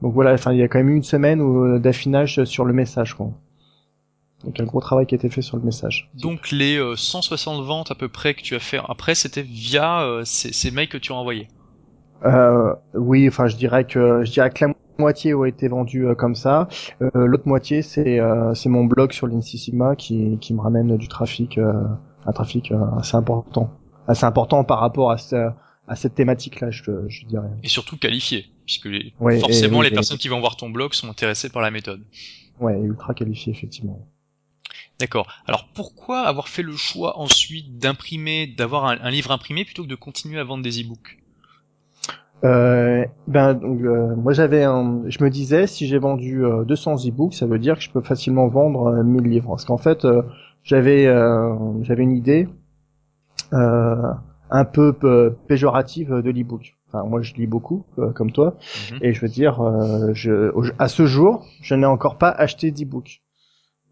donc 0.00 0.14
voilà. 0.14 0.32
Enfin 0.32 0.52
il 0.52 0.58
y 0.58 0.62
a 0.62 0.68
quand 0.68 0.78
même 0.78 0.88
eu 0.90 0.96
une 0.96 1.02
semaine 1.04 1.40
où- 1.42 1.78
d'affinage 1.78 2.44
sur 2.44 2.64
le 2.64 2.72
message 2.72 3.14
quoi. 3.14 3.28
Donc 4.44 4.58
un 4.60 4.64
gros 4.64 4.80
travail 4.80 5.06
qui 5.06 5.14
a 5.14 5.16
été 5.18 5.28
fait 5.30 5.42
sur 5.42 5.56
le 5.56 5.62
message. 5.62 6.10
Donc 6.14 6.50
les 6.50 6.76
euh, 6.76 6.96
160 6.96 7.64
ventes 7.64 7.90
à 7.90 7.94
peu 7.94 8.08
près 8.08 8.34
que 8.34 8.42
tu 8.42 8.54
as 8.54 8.60
fait 8.60 8.80
après, 8.88 9.14
c'était 9.14 9.42
via 9.42 10.02
euh, 10.02 10.22
ces, 10.24 10.52
ces 10.52 10.70
mails 10.70 10.88
que 10.88 10.98
tu 10.98 11.12
as 11.12 11.14
envoyés. 11.14 11.48
Euh, 12.24 12.74
oui, 12.94 13.26
enfin 13.28 13.46
je 13.48 13.56
dirais 13.56 13.84
que 13.84 14.24
je 14.24 14.30
dirais 14.30 14.50
que 14.50 14.64
la 14.64 14.72
moitié 14.98 15.34
ont 15.34 15.44
été 15.44 15.66
vendus 15.68 16.06
euh, 16.06 16.14
comme 16.14 16.34
ça. 16.34 16.68
Euh, 17.00 17.08
L'autre 17.14 17.46
moitié 17.48 17.82
c'est 17.82 18.20
euh, 18.20 18.54
c'est 18.54 18.68
mon 18.68 18.84
blog 18.84 19.12
sur 19.12 19.26
l'Insi 19.26 19.58
Sigma 19.58 19.96
qui 19.96 20.38
qui 20.40 20.54
me 20.54 20.60
ramène 20.60 20.96
du 20.96 21.08
trafic, 21.08 21.58
euh, 21.58 21.72
un 22.26 22.32
trafic 22.32 22.70
euh, 22.70 22.78
assez 22.98 23.16
important, 23.16 23.70
assez 24.06 24.24
important 24.24 24.62
par 24.64 24.78
rapport 24.78 25.10
à 25.10 25.18
ce, 25.18 25.50
à 25.88 25.96
cette 25.96 26.14
thématique 26.14 26.60
là, 26.60 26.70
je, 26.70 26.82
je 27.08 27.26
dirais. 27.26 27.48
Et 27.64 27.68
surtout 27.68 27.96
qualifiés, 27.96 28.46
puisque 28.66 28.84
les- 28.86 29.12
Ouais, 29.18 29.40
forcément 29.40 29.80
et 29.82 29.86
les 29.86 29.90
et- 29.90 29.94
personnes 29.94 30.18
qui 30.18 30.28
vont 30.28 30.38
voir 30.40 30.54
ton 30.56 30.70
blog 30.70 30.92
sont 30.94 31.08
intéressées 31.08 31.48
par 31.48 31.62
la 31.62 31.72
méthode. 31.72 32.02
Ouais, 32.60 32.78
ultra 32.80 33.14
qualifié 33.14 33.52
effectivement. 33.52 34.06
D'accord. 35.02 35.26
Alors 35.48 35.66
pourquoi 35.74 36.20
avoir 36.20 36.46
fait 36.48 36.62
le 36.62 36.76
choix 36.76 37.18
ensuite 37.18 37.76
d'imprimer, 37.76 38.46
d'avoir 38.46 38.84
un, 38.86 38.98
un 39.02 39.10
livre 39.10 39.32
imprimé 39.32 39.64
plutôt 39.64 39.82
que 39.82 39.88
de 39.88 39.96
continuer 39.96 40.38
à 40.38 40.44
vendre 40.44 40.62
des 40.62 40.80
e-books? 40.80 41.18
Euh, 42.44 43.04
ben 43.26 43.54
donc, 43.54 43.80
euh, 43.82 44.14
moi 44.14 44.32
j'avais 44.32 44.62
un, 44.62 45.02
je 45.08 45.22
me 45.24 45.28
disais 45.28 45.66
si 45.66 45.88
j'ai 45.88 45.98
vendu 45.98 46.44
euh, 46.44 46.64
200 46.64 46.96
e-books, 47.08 47.34
ça 47.34 47.46
veut 47.46 47.58
dire 47.58 47.76
que 47.76 47.82
je 47.82 47.90
peux 47.90 48.00
facilement 48.00 48.46
vendre 48.46 48.86
euh, 48.86 49.02
1000 49.02 49.24
livres. 49.28 49.48
Parce 49.50 49.64
qu'en 49.64 49.76
fait, 49.76 50.04
euh, 50.04 50.22
j'avais 50.62 51.06
euh, 51.06 51.54
j'avais 51.82 52.04
une 52.04 52.16
idée 52.16 52.48
euh, 53.52 53.96
un 54.50 54.64
peu 54.64 54.92
péjorative 55.48 56.14
de 56.14 56.30
l'e-book. 56.30 56.76
Enfin, 56.88 57.04
moi 57.04 57.22
je 57.22 57.34
lis 57.34 57.46
beaucoup 57.46 57.86
euh, 57.98 58.12
comme 58.12 58.30
toi 58.30 58.56
Mhm. 58.92 58.98
et 59.02 59.14
je 59.14 59.20
veux 59.20 59.28
dire, 59.28 59.60
euh, 59.62 60.10
je, 60.12 60.52
à 60.78 60.88
ce 60.88 61.06
jour, 61.06 61.44
je 61.60 61.74
n'ai 61.74 61.86
encore 61.86 62.18
pas 62.18 62.28
acheté 62.30 62.70
d'e-book. 62.70 63.21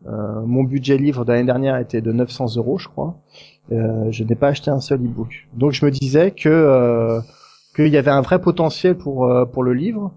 Euh, 0.07 0.41
mon 0.47 0.65
budget 0.65 0.97
livre 0.97 1.25
d'année 1.25 1.45
dernière 1.45 1.77
était 1.77 2.01
de 2.01 2.13
900 2.13 2.57
euros, 2.57 2.79
je 2.79 2.89
crois. 2.89 3.17
Euh, 3.73 4.11
je 4.11 4.25
n'ai 4.25 4.35
pas 4.35 4.49
acheté 4.49 4.71
un 4.71 4.81
seul 4.81 5.01
e-book. 5.01 5.49
Donc 5.55 5.73
je 5.73 5.85
me 5.85 5.91
disais 5.91 6.31
que 6.31 6.49
euh, 6.49 7.21
qu'il 7.77 7.89
y 7.89 7.97
avait 7.97 8.11
un 8.11 8.23
vrai 8.23 8.41
potentiel 8.41 8.97
pour 8.97 9.27
euh, 9.27 9.45
pour 9.45 9.63
le 9.63 9.75
livre 9.75 10.13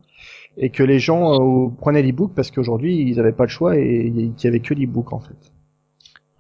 et 0.57 0.69
que 0.69 0.83
les 0.83 0.99
gens 0.99 1.33
euh, 1.33 1.69
prenaient 1.79 2.01
l'e-book 2.01 2.31
parce 2.35 2.51
qu'aujourd'hui 2.51 2.95
ils 2.95 3.17
n'avaient 3.17 3.31
pas 3.31 3.43
le 3.43 3.49
choix 3.49 3.75
et 3.77 4.11
qu'il 4.37 4.45
y 4.45 4.47
avait 4.47 4.59
que 4.59 4.73
l'e-book 4.73 5.13
en 5.13 5.19
fait. 5.19 5.51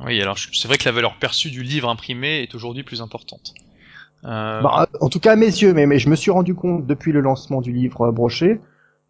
Oui, 0.05 0.21
alors 0.21 0.37
c'est 0.37 0.67
vrai 0.67 0.77
que 0.77 0.85
la 0.85 0.91
valeur 0.91 1.17
perçue 1.19 1.49
du 1.49 1.63
livre 1.63 1.89
imprimé 1.89 2.41
est 2.41 2.55
aujourd'hui 2.55 2.83
plus 2.83 3.01
importante. 3.01 3.53
Euh, 4.25 4.61
Bah, 4.61 4.87
en 5.01 5.09
tout 5.09 5.19
cas 5.19 5.33
à 5.33 5.35
mes 5.35 5.45
yeux, 5.45 5.73
mais, 5.73 5.85
mais 5.85 5.99
je 5.99 6.09
me 6.09 6.15
suis 6.15 6.31
rendu 6.31 6.55
compte 6.55 6.85
depuis 6.87 7.11
le 7.11 7.19
lancement 7.19 7.61
du 7.61 7.71
livre 7.71 8.11
broché 8.11 8.59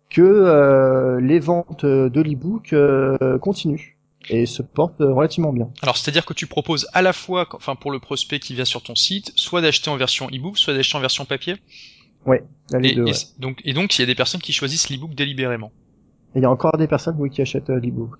que 0.09 0.21
euh, 0.21 1.19
les 1.21 1.39
ventes 1.39 1.85
de 1.85 2.21
l'e-book 2.21 2.73
euh, 2.73 3.37
continuent 3.39 3.92
et 4.29 4.45
se 4.45 4.61
portent 4.61 5.01
euh, 5.01 5.13
relativement 5.13 5.53
bien. 5.53 5.69
Alors 5.81 5.97
c'est-à-dire 5.97 6.25
que 6.25 6.33
tu 6.33 6.47
proposes 6.47 6.87
à 6.93 7.01
la 7.01 7.13
fois, 7.13 7.47
enfin 7.53 7.75
pour 7.75 7.91
le 7.91 7.99
prospect 7.99 8.39
qui 8.39 8.53
vient 8.53 8.65
sur 8.65 8.81
ton 8.81 8.95
site, 8.95 9.31
soit 9.35 9.61
d'acheter 9.61 9.89
en 9.89 9.97
version 9.97 10.27
e-book, 10.27 10.57
soit 10.57 10.73
d'acheter 10.73 10.97
en 10.97 11.01
version 11.01 11.25
papier? 11.25 11.55
Et, 12.81 12.95
deux, 12.95 13.03
ouais. 13.03 13.11
donc 13.39 13.59
et 13.65 13.73
donc 13.73 13.97
il 13.97 14.01
y 14.01 14.03
a 14.03 14.05
des 14.05 14.15
personnes 14.15 14.41
qui 14.41 14.53
choisissent 14.53 14.89
l'e-book 14.89 15.13
délibérément. 15.13 15.71
Et 16.35 16.39
il 16.39 16.41
y 16.41 16.45
a 16.45 16.49
encore 16.49 16.77
des 16.77 16.87
personnes 16.87 17.15
oui, 17.19 17.29
qui 17.29 17.41
achètent 17.41 17.69
euh, 17.69 17.79
l'e-book. 17.79 18.11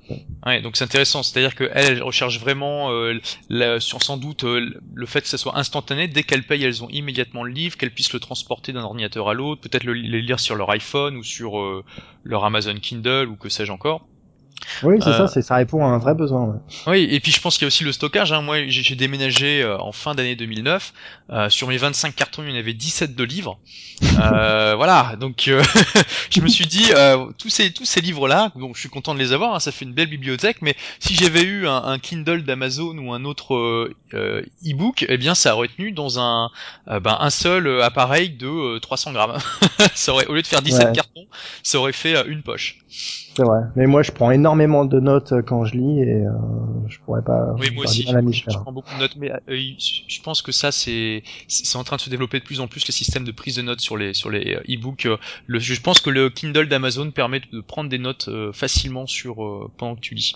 Ouais, 0.45 0.61
donc 0.61 0.75
c'est 0.75 0.83
intéressant, 0.83 1.23
c'est-à-dire 1.23 1.55
qu'elles 1.55 1.71
elles 1.73 2.03
recherchent 2.03 2.39
vraiment 2.39 2.91
euh, 2.91 3.17
la- 3.49 3.79
sur 3.79 4.03
sans 4.03 4.17
doute 4.17 4.43
euh, 4.43 4.69
le 4.93 5.05
fait 5.05 5.21
que 5.21 5.27
ça 5.27 5.37
soit 5.37 5.57
instantané, 5.57 6.07
dès 6.07 6.23
qu'elles 6.23 6.43
payent, 6.43 6.63
elles 6.63 6.83
ont 6.83 6.89
immédiatement 6.89 7.43
le 7.43 7.51
livre, 7.51 7.75
qu'elles 7.77 7.93
puissent 7.93 8.13
le 8.13 8.19
transporter 8.19 8.71
d'un 8.71 8.83
ordinateur 8.83 9.29
à 9.29 9.33
l'autre, 9.33 9.61
peut-être 9.61 9.83
le, 9.83 9.93
le 9.93 10.19
lire 10.19 10.39
sur 10.39 10.55
leur 10.55 10.69
iPhone 10.69 11.15
ou 11.15 11.23
sur 11.23 11.59
euh, 11.59 11.83
leur 12.23 12.43
Amazon 12.45 12.75
Kindle 12.75 13.29
ou 13.29 13.35
que 13.35 13.49
sais-je 13.49 13.71
encore. 13.71 14.05
Oui, 14.81 14.97
c'est 15.01 15.09
Euh, 15.09 15.17
ça, 15.17 15.27
c'est 15.27 15.41
ça 15.41 15.55
répond 15.55 15.85
à 15.85 15.89
un 15.89 15.97
vrai 15.99 16.15
besoin. 16.15 16.45
ouais. 16.47 16.59
Oui, 16.87 17.07
et 17.11 17.19
puis 17.19 17.31
je 17.31 17.39
pense 17.39 17.57
qu'il 17.57 17.63
y 17.65 17.67
a 17.67 17.69
aussi 17.69 17.83
le 17.83 17.91
stockage. 17.91 18.31
Hein. 18.31 18.41
Moi, 18.41 18.67
j'ai 18.67 18.95
déménagé 18.95 19.61
euh, 19.61 19.77
en 19.77 19.91
fin 19.91 20.15
d'année 20.15 20.35
2009. 20.35 20.93
Euh, 21.29 21.49
sur 21.49 21.67
mes 21.67 21.77
25 21.77 22.15
cartons, 22.15 22.43
il 22.43 22.49
y 22.49 22.53
en 22.53 22.59
avait 22.59 22.73
17 22.73 23.15
de 23.15 23.23
livres. 23.23 23.59
Euh, 24.19 24.73
voilà, 24.77 25.15
donc 25.19 25.47
euh, 25.47 25.63
je 26.29 26.41
me 26.41 26.47
suis 26.47 26.65
dit, 26.65 26.91
euh, 26.95 27.25
tous 27.37 27.49
ces 27.49 27.71
tous 27.71 27.85
ces 27.85 28.01
livres-là, 28.01 28.51
donc 28.55 28.75
je 28.75 28.79
suis 28.81 28.89
content 28.89 29.13
de 29.13 29.19
les 29.19 29.31
avoir. 29.33 29.55
hein, 29.55 29.59
ça 29.59 29.71
fait 29.71 29.85
une 29.85 29.93
belle 29.93 30.07
bibliothèque. 30.09 30.57
Mais 30.61 30.75
si 30.99 31.15
j'avais 31.15 31.41
eu 31.43 31.67
un, 31.67 31.83
un 31.83 31.99
Kindle 31.99 32.43
d'Amazon 32.43 32.97
ou 32.97 33.13
un 33.13 33.23
autre 33.25 33.55
euh, 33.55 33.93
euh, 34.13 34.41
e-book, 34.65 35.05
eh 35.07 35.17
bien, 35.17 35.35
ça 35.35 35.55
aurait 35.55 35.69
tenu 35.69 35.91
dans 35.91 36.19
un 36.19 36.49
euh, 36.89 36.99
ben, 36.99 37.17
un 37.19 37.29
seul 37.29 37.67
euh, 37.67 37.83
appareil 37.83 38.29
de 38.31 38.47
euh, 38.47 38.79
300 38.79 39.13
grammes. 39.13 39.37
ça 39.95 40.11
aurait, 40.11 40.25
au 40.27 40.33
lieu 40.33 40.41
de 40.41 40.47
faire 40.47 40.61
17 40.61 40.87
Ouais. 40.87 40.91
cartons, 40.93 41.25
ça 41.63 41.79
aurait 41.79 41.93
fait 41.93 42.15
euh, 42.15 42.23
une 42.27 42.41
poche. 42.43 42.77
C'est 43.35 43.43
vrai. 43.43 43.61
Mais 43.75 43.87
moi, 43.87 44.03
je 44.03 44.11
prends 44.11 44.31
énormément 44.31 44.85
de 44.85 44.99
notes 44.99 45.31
euh, 45.31 45.41
quand 45.41 45.65
je 45.65 45.75
lis 45.75 46.01
et 46.01 46.25
euh, 46.25 46.31
je 46.87 46.99
pourrais 46.99 47.23
pas. 47.23 47.55
Oui, 47.59 47.69
moi 47.73 47.85
aussi. 47.85 48.03
Je, 48.03 48.59
prends 48.59 48.71
beaucoup 48.71 48.93
de 48.93 48.99
notes, 48.99 49.15
mais 49.17 49.31
euh, 49.31 49.57
je 49.79 50.21
pense 50.21 50.41
que 50.41 50.51
ça, 50.51 50.71
c'est 50.71 51.23
c'est 51.47 51.77
en 51.77 51.83
train 51.83 51.95
de 51.95 52.01
se 52.01 52.09
développer 52.09 52.39
de 52.39 52.43
plus 52.43 52.59
en 52.59 52.67
plus 52.67 52.85
les 52.85 52.93
systèmes 52.93 53.23
de 53.23 53.31
prise 53.31 53.55
de 53.55 53.61
notes 53.61 53.81
sur 53.81 53.97
les 53.97 54.13
sur 54.13 54.29
les 54.29 54.55
euh, 54.55 54.75
e-books. 54.75 55.05
Euh, 55.05 55.17
Le, 55.47 55.59
je 55.59 55.81
pense 55.81 55.99
que 55.99 56.09
le 56.09 56.29
Kindle 56.29 56.67
d'Amazon 56.67 57.11
permet 57.11 57.41
de 57.51 57.61
prendre 57.61 57.89
des 57.89 57.97
notes 57.97 58.27
euh, 58.27 58.53
facilement 58.53 59.07
sur 59.07 59.43
euh, 59.43 59.71
pendant 59.77 59.95
que 59.95 60.01
tu 60.01 60.15
lis. 60.15 60.33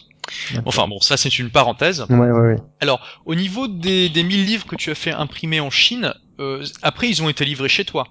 Enfin 0.66 0.88
bon, 0.88 1.00
ça 1.00 1.18
c'est 1.18 1.39
une 1.39 1.50
parenthèse. 1.50 2.06
Ouais, 2.10 2.18
ouais, 2.18 2.32
ouais. 2.32 2.56
Alors, 2.82 3.00
au 3.25 3.36
niveau 3.36 3.68
des, 3.68 4.10
des 4.10 4.24
1000 4.24 4.46
livres 4.46 4.66
que 4.66 4.75
tu 4.75 4.92
as 4.92 4.96
fait 4.96 5.12
imprimer 5.12 5.60
en 5.60 5.70
Chine, 5.70 6.13
euh, 6.39 6.66
après 6.82 7.10
ils 7.10 7.22
ont 7.22 7.30
été 7.30 7.46
livrés 7.46 7.70
chez 7.70 7.86
toi. 7.86 8.08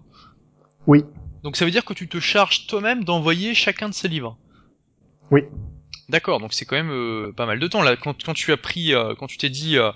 Oui. 0.86 1.04
Donc 1.42 1.56
ça 1.56 1.64
veut 1.64 1.70
dire 1.70 1.84
que 1.84 1.92
tu 1.92 2.08
te 2.08 2.18
charges 2.18 2.66
toi-même 2.66 3.04
d'envoyer 3.04 3.54
chacun 3.54 3.88
de 3.88 3.94
ces 3.94 4.08
livres. 4.08 4.38
Oui. 5.30 5.42
D'accord, 6.08 6.38
donc 6.38 6.52
c'est 6.52 6.64
quand 6.64 6.76
même 6.76 6.92
euh, 6.92 7.32
pas 7.36 7.46
mal 7.46 7.58
de 7.58 7.66
temps 7.66 7.82
là. 7.82 7.96
Quand, 7.96 8.22
quand 8.22 8.32
tu 8.34 8.52
as 8.52 8.56
pris, 8.56 8.94
euh, 8.94 9.14
quand 9.18 9.26
tu 9.26 9.38
t'es 9.38 9.48
dit, 9.50 9.76
euh, 9.76 9.90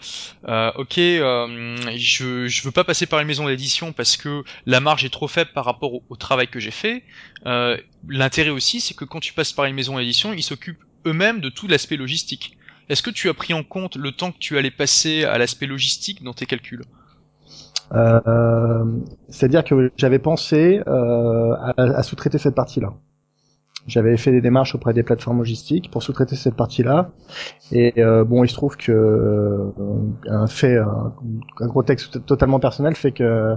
euh, 0.49 0.73
ok, 0.77 0.99
euh, 0.99 1.77
je 1.97 2.49
je 2.49 2.63
veux 2.65 2.73
pas 2.73 2.83
passer 2.83 3.07
par 3.07 3.21
une 3.21 3.29
maison 3.29 3.47
d'édition 3.47 3.93
parce 3.93 4.17
que 4.17 4.43
la 4.67 4.81
marge 4.81 5.05
est 5.05 5.11
trop 5.11 5.29
faible 5.29 5.53
par 5.55 5.65
rapport 5.65 5.95
au, 5.95 6.03
au 6.09 6.17
travail 6.17 6.49
que 6.49 6.59
j'ai 6.59 6.73
fait. 6.73 7.05
euh, 7.47 7.77
L'intérêt 8.09 8.51
aussi, 8.51 8.81
c'est 8.81 8.95
que 8.95 9.05
quand 9.05 9.21
tu 9.21 9.33
passes 9.35 9.53
par 9.53 9.67
une 9.67 9.75
maison 9.77 9.99
d'édition, 9.99 10.33
ils 10.33 10.43
s'occupent 10.43 10.83
eux-mêmes 11.07 11.41
de 11.41 11.49
tout 11.49 11.69
l'aspect 11.69 11.97
logistique. 11.97 12.57
Est-ce 12.89 13.03
que 13.03 13.11
tu 13.11 13.29
as 13.29 13.35
pris 13.35 13.55
en 13.55 13.63
compte 13.63 13.95
le 13.97 14.11
temps 14.11 14.33
que 14.33 14.39
tu 14.39 14.59
allais 14.59 14.73
passer 14.73 15.23
à 15.25 15.39
l'aspect 15.39 15.67
logistique 15.67 16.25
dans 16.25 16.35
tes 16.35 16.47
calculs? 16.47 16.83
C'est-à-dire 19.29 19.65
que 19.65 19.93
j'avais 19.97 20.19
pensé 20.19 20.81
euh, 20.87 21.53
à, 21.55 21.73
à 21.77 22.03
sous-traiter 22.03 22.39
cette 22.39 22.55
partie-là. 22.55 22.93
J'avais 23.87 24.17
fait 24.17 24.31
des 24.31 24.41
démarches 24.41 24.75
auprès 24.75 24.93
des 24.93 25.03
plateformes 25.03 25.39
logistiques 25.39 25.91
pour 25.91 26.03
sous-traiter 26.03 26.37
cette 26.37 26.55
partie-là. 26.55 27.11
Et 27.73 27.95
euh, 28.03 28.25
bon, 28.25 28.45
il 28.45 28.49
se 28.49 28.55
trouve 28.55 28.77
que 28.77 28.93
euh, 28.93 29.71
un 30.29 30.47
fait, 30.47 30.77
un, 30.77 31.13
un 31.61 31.67
gros 31.67 31.83
texte 31.83 32.25
totalement 32.27 32.61
personnel 32.61 32.95
fait 32.95 33.13
que 33.13 33.55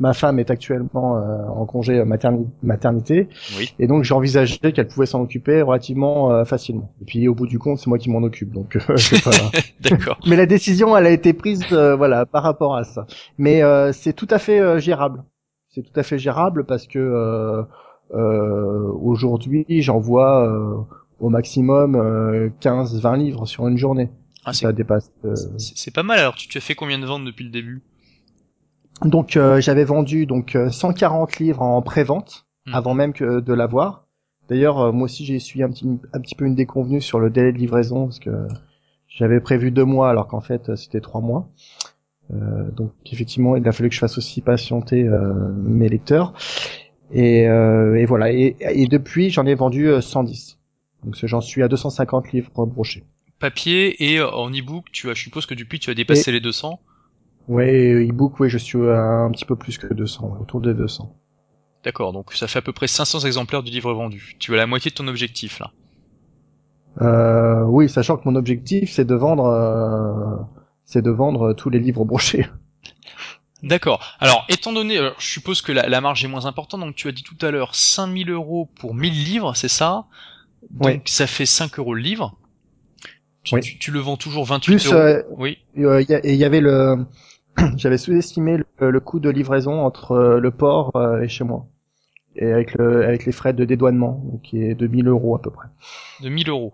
ma 0.00 0.12
femme 0.12 0.38
est 0.38 0.50
actuellement 0.50 1.16
euh, 1.18 1.42
en 1.48 1.66
congé 1.66 2.02
materni- 2.04 2.46
maternité, 2.62 3.28
Oui. 3.58 3.74
et 3.78 3.86
donc 3.86 4.04
j'ai 4.04 4.14
envisagé 4.14 4.58
qu'elle 4.72 4.88
pouvait 4.88 5.06
s'en 5.06 5.20
occuper 5.22 5.62
relativement 5.62 6.30
euh, 6.32 6.44
facilement. 6.44 6.92
Et 7.02 7.04
puis 7.04 7.28
au 7.28 7.34
bout 7.34 7.46
du 7.46 7.58
compte, 7.58 7.78
c'est 7.78 7.88
moi 7.88 7.98
qui 7.98 8.10
m'en 8.10 8.22
occupe, 8.22 8.52
donc 8.52 8.76
euh. 8.76 8.80
D'accord. 9.80 10.18
Mais 10.26 10.36
la 10.36 10.46
décision, 10.46 10.96
elle 10.96 11.06
a 11.06 11.10
été 11.10 11.32
prise, 11.32 11.62
euh, 11.72 11.96
voilà, 11.96 12.26
par 12.26 12.42
rapport 12.42 12.76
à 12.76 12.84
ça. 12.84 13.06
Mais 13.38 13.62
euh, 13.62 13.92
c'est 13.92 14.12
tout 14.12 14.28
à 14.30 14.38
fait 14.38 14.60
euh, 14.60 14.78
gérable. 14.78 15.24
C'est 15.68 15.82
tout 15.82 15.98
à 15.98 16.02
fait 16.04 16.18
gérable 16.18 16.64
parce 16.64 16.86
que 16.86 16.98
aujourd'hui, 18.14 19.64
j'envoie 19.82 20.46
euh, 20.48 20.76
au 21.20 21.28
maximum 21.28 21.94
euh, 21.96 22.48
15-20 22.60 23.16
livres 23.18 23.46
sur 23.46 23.66
une 23.68 23.78
journée. 23.78 24.10
Ah, 24.44 24.52
c'est 24.52 24.66
Ça 24.66 24.72
dépasse. 24.72 25.10
euh. 25.24 25.34
c'est- 25.58 25.90
pas 25.94 26.02
mal. 26.02 26.18
Alors, 26.18 26.34
tu, 26.34 26.48
tu 26.48 26.58
as 26.58 26.60
fait 26.60 26.74
combien 26.74 26.98
de 26.98 27.06
ventes 27.06 27.24
depuis 27.24 27.44
le 27.44 27.50
début? 27.50 27.82
Donc, 29.04 29.36
euh, 29.36 29.60
j'avais 29.60 29.84
vendu 29.84 30.26
donc 30.26 30.54
euh, 30.54 30.70
140 30.70 31.38
livres 31.38 31.62
en 31.62 31.82
pré-vente 31.82 32.46
Mhm. 32.66 32.74
avant 32.74 32.94
même 32.94 33.12
que 33.12 33.40
de 33.40 33.52
l'avoir. 33.52 34.06
D'ailleurs, 34.48 34.78
euh, 34.80 34.92
moi 34.92 35.04
aussi, 35.06 35.24
j'ai 35.24 35.34
essuyé 35.34 35.64
un 35.64 35.70
petit, 35.70 35.86
un 36.12 36.20
petit 36.20 36.34
peu 36.34 36.44
une 36.46 36.54
déconvenue 36.54 37.00
sur 37.00 37.18
le 37.18 37.30
délai 37.30 37.52
de 37.52 37.58
livraison 37.58 38.04
parce 38.06 38.18
que 38.20 38.30
j'avais 39.08 39.40
prévu 39.40 39.70
deux 39.70 39.84
mois 39.84 40.08
alors 40.10 40.28
qu'en 40.28 40.40
fait, 40.40 40.68
euh, 40.70 40.76
c'était 40.76 41.00
trois 41.00 41.20
mois. 41.20 41.48
Euh, 42.32 42.70
donc, 42.70 42.92
effectivement, 43.12 43.56
il 43.56 43.66
a 43.68 43.72
fallu 43.72 43.88
que 43.90 43.94
je 43.94 44.00
fasse 44.00 44.16
aussi 44.18 44.40
patienter 44.40 45.02
euh, 45.06 45.32
mes 45.56 45.88
lecteurs. 45.88 46.32
Et, 47.12 47.48
euh, 47.48 47.96
et 47.96 48.06
voilà. 48.06 48.32
Et, 48.32 48.56
et 48.60 48.86
depuis, 48.86 49.30
j'en 49.30 49.46
ai 49.46 49.54
vendu 49.54 49.88
euh, 49.88 50.00
110. 50.00 50.58
Donc, 51.04 51.16
j'en 51.22 51.40
suis 51.40 51.62
à 51.62 51.68
250 51.68 52.32
livres 52.32 52.66
brochés. 52.66 53.04
Papier 53.38 54.12
et 54.12 54.18
euh, 54.20 54.30
en 54.30 54.50
e-book, 54.50 54.86
tu 54.92 55.10
as, 55.10 55.14
je 55.14 55.22
suppose 55.22 55.46
que 55.46 55.54
depuis 55.54 55.78
tu 55.78 55.90
as 55.90 55.94
dépassé 55.94 56.32
les 56.32 56.40
200. 56.40 56.80
Ouais, 57.48 58.06
e-book, 58.08 58.40
oui, 58.40 58.48
je 58.48 58.58
suis 58.58 58.78
à 58.88 59.00
un 59.00 59.30
petit 59.30 59.44
peu 59.44 59.56
plus 59.56 59.76
que 59.76 59.92
200, 59.92 60.28
ouais, 60.28 60.38
autour 60.40 60.60
de 60.60 60.72
200. 60.72 61.14
D'accord, 61.84 62.14
donc 62.14 62.32
ça 62.32 62.46
fait 62.46 62.60
à 62.60 62.62
peu 62.62 62.72
près 62.72 62.86
500 62.86 63.26
exemplaires 63.26 63.62
du 63.62 63.70
livre 63.70 63.92
vendu. 63.92 64.36
Tu 64.38 64.54
as 64.54 64.56
la 64.56 64.66
moitié 64.66 64.90
de 64.90 64.94
ton 64.94 65.06
objectif 65.06 65.58
là. 65.58 65.72
Euh, 67.02 67.64
oui, 67.64 67.88
sachant 67.88 68.16
que 68.16 68.26
mon 68.26 68.36
objectif, 68.36 68.90
c'est 68.92 69.04
de 69.04 69.14
vendre, 69.14 69.46
euh, 69.46 70.42
c'est 70.84 71.02
de 71.02 71.10
vendre 71.10 71.52
tous 71.52 71.68
les 71.68 71.78
livres 71.78 72.04
brochés. 72.04 72.46
D'accord. 73.64 74.00
Alors, 74.20 74.44
étant 74.48 74.72
donné, 74.72 74.98
alors, 74.98 75.14
je 75.18 75.26
suppose 75.26 75.62
que 75.62 75.72
la, 75.72 75.88
la 75.88 76.00
marge 76.00 76.24
est 76.24 76.28
moins 76.28 76.46
importante, 76.46 76.80
donc 76.80 76.94
tu 76.94 77.08
as 77.08 77.12
dit 77.12 77.22
tout 77.22 77.36
à 77.44 77.50
l'heure 77.50 77.74
5000 77.74 78.30
euros 78.30 78.68
pour 78.78 78.94
1000 78.94 79.12
livres, 79.24 79.54
c'est 79.54 79.68
ça? 79.68 80.04
Donc 80.70 81.02
ça 81.06 81.26
fait 81.26 81.46
5 81.46 81.78
euros 81.78 81.94
le 81.94 82.00
livre. 82.02 82.36
Tu, 83.42 83.54
Oui. 83.54 83.60
tu, 83.60 83.78
tu 83.78 83.90
le 83.90 84.00
vends 84.00 84.16
toujours 84.16 84.44
28 84.44 84.72
Plus, 84.76 84.86
euros. 84.86 84.96
euh, 84.96 85.22
Oui. 85.36 85.58
Et 85.76 85.84
euh, 85.84 86.02
il 86.02 86.34
y, 86.34 86.44
avait 86.44 86.60
le, 86.60 87.04
j'avais 87.76 87.98
sous-estimé 87.98 88.58
le, 88.78 88.90
le 88.90 89.00
coût 89.00 89.20
de 89.20 89.28
livraison 89.30 89.84
entre 89.84 90.12
euh, 90.12 90.40
le 90.40 90.50
port 90.50 90.90
euh, 90.96 91.22
et 91.22 91.28
chez 91.28 91.44
moi, 91.44 91.66
et 92.36 92.50
avec 92.52 92.74
le, 92.74 93.04
avec 93.04 93.26
les 93.26 93.32
frais 93.32 93.52
de 93.52 93.64
dédouanement, 93.64 94.22
donc 94.30 94.42
qui 94.42 94.62
est 94.62 94.74
de 94.74 94.86
1000 94.86 95.08
euros 95.08 95.36
à 95.36 95.42
peu 95.42 95.50
près. 95.50 95.68
De 96.22 96.28
1000 96.28 96.48
euros. 96.48 96.72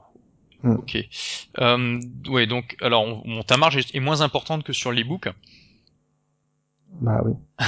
Hmm. 0.63 0.75
Ok. 0.75 0.97
Euh, 1.61 2.01
ouais, 2.29 2.47
donc, 2.47 2.77
alors, 2.83 3.05
on- 3.27 3.43
ta 3.43 3.57
marge 3.57 3.77
est, 3.77 3.95
est 3.95 4.01
moins 4.01 4.21
importante 4.21 4.63
que 4.63 4.73
sur 4.73 4.93
l'ebook. 4.93 5.29
Bah 7.01 7.23
oui. 7.25 7.33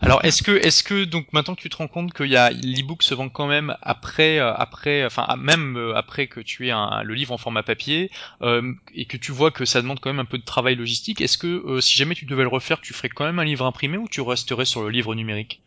Alors, 0.00 0.24
est-ce 0.24 0.42
que, 0.42 0.52
est-ce 0.52 0.84
que, 0.84 1.04
donc, 1.04 1.32
maintenant 1.32 1.54
que 1.56 1.60
tu 1.60 1.68
te 1.68 1.76
rends 1.76 1.88
compte 1.88 2.12
qu'il 2.12 2.28
y 2.28 2.36
a 2.36 2.50
l'ebook 2.50 3.02
se 3.02 3.12
vend 3.14 3.28
quand 3.28 3.48
même 3.48 3.76
après, 3.82 4.38
euh, 4.38 4.54
après, 4.54 5.04
enfin, 5.04 5.24
ah, 5.26 5.36
même 5.36 5.76
euh, 5.76 5.96
après 5.96 6.28
que 6.28 6.38
tu 6.40 6.68
aies 6.68 6.72
un, 6.72 7.02
le 7.02 7.14
livre 7.14 7.32
en 7.32 7.38
format 7.38 7.64
papier, 7.64 8.10
euh, 8.42 8.72
et 8.94 9.06
que 9.06 9.16
tu 9.16 9.32
vois 9.32 9.50
que 9.50 9.64
ça 9.64 9.82
demande 9.82 9.98
quand 9.98 10.10
même 10.10 10.20
un 10.20 10.24
peu 10.24 10.38
de 10.38 10.44
travail 10.44 10.76
logistique, 10.76 11.20
est-ce 11.20 11.38
que, 11.38 11.80
si 11.80 11.96
jamais 11.96 12.14
tu 12.14 12.24
devais 12.24 12.44
le 12.44 12.48
refaire, 12.48 12.80
tu 12.80 12.94
ferais 12.94 13.08
quand 13.08 13.24
même 13.24 13.40
un 13.40 13.44
livre 13.44 13.66
imprimé 13.66 13.98
ou 13.98 14.06
tu 14.08 14.20
resterais 14.20 14.64
sur 14.64 14.82
le 14.82 14.90
livre 14.90 15.14
numérique? 15.16 15.62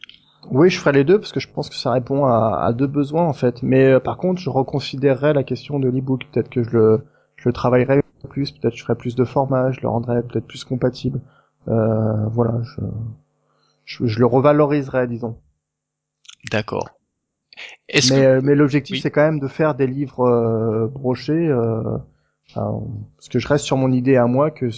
Oui, 0.52 0.70
je 0.70 0.80
ferai 0.80 0.94
les 0.94 1.04
deux 1.04 1.20
parce 1.20 1.32
que 1.32 1.40
je 1.40 1.50
pense 1.50 1.70
que 1.70 1.76
ça 1.76 1.92
répond 1.92 2.26
à, 2.26 2.62
à 2.62 2.72
deux 2.72 2.88
besoins 2.88 3.26
en 3.26 3.34
fait. 3.34 3.62
Mais 3.64 4.00
par 4.00 4.18
contre, 4.18 4.40
je 4.40 4.50
reconsidérerais 4.50 5.34
la 5.34 5.44
question 5.44 5.80
de 5.80 5.90
l'ebook. 5.90 6.28
Peut-être 6.32 6.50
que 6.50 6.64
je 6.64 6.70
le, 6.70 7.06
je 7.36 7.50
le 7.50 7.54
travaillerais 7.54 8.02
plus. 8.30 8.52
Peut-être 8.52 8.76
je 8.76 8.84
ferais 8.84 8.96
plus 8.96 9.16
de 9.16 9.26
formats. 9.26 9.72
Je 9.72 9.82
le 9.82 9.90
rendrais 9.90 10.22
peut-être 10.22 10.46
plus 10.46 10.64
compatible. 10.64 11.20
Euh, 11.68 12.28
voilà, 12.28 12.62
je, 12.64 12.82
je, 13.86 14.06
je 14.06 14.20
le 14.20 14.26
revaloriserais, 14.26 15.08
disons. 15.08 15.38
D'accord. 16.52 16.90
Mais 17.94 18.02
que, 18.02 18.14
euh, 18.14 18.42
mais 18.44 18.56
l'objectif 18.56 18.96
Oui. 18.96 19.02
c'est 19.02 19.12
quand 19.12 19.22
même 19.22 19.40
de 19.40 19.48
faire 19.48 19.76
des 19.76 19.88
livres 19.88 20.22
euh, 20.22 20.88
brochés 20.88 21.48
euh, 21.48 21.98
enfin, 22.50 22.82
parce 23.16 23.30
que 23.30 23.40
je 23.40 23.48
reste 23.48 23.64
sur 23.66 23.78
mon 23.78 23.92
idée 23.92 24.18
à 24.18 24.28
moi 24.28 24.52
que 24.52 24.70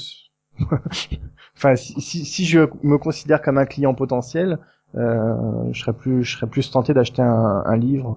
enfin 1.56 1.76
si, 1.76 2.00
si, 2.02 2.26
si 2.26 2.46
je 2.46 2.60
me 2.84 2.98
considère 2.98 3.42
comme 3.42 3.58
un 3.58 3.66
client 3.66 3.96
potentiel 3.96 4.60
euh, 4.96 5.34
je 5.72 5.80
serais 5.80 5.94
plus 5.94 6.24
je 6.24 6.38
serais 6.38 6.48
plus 6.48 6.70
tenté 6.70 6.94
d'acheter 6.94 7.22
un, 7.24 7.64
un 7.66 7.78
livre 7.78 8.16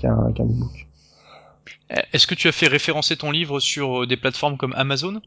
qu'un 0.00 0.32
qu'un 0.32 0.44
ebook 0.44 0.86
est-ce 2.12 2.26
que 2.26 2.34
tu 2.34 2.48
as 2.48 2.52
fait 2.52 2.68
référencer 2.68 3.16
ton 3.16 3.30
livre 3.30 3.60
sur 3.60 4.06
des 4.06 4.16
plateformes 4.16 4.56
comme 4.56 4.72
Amazon? 4.74 5.20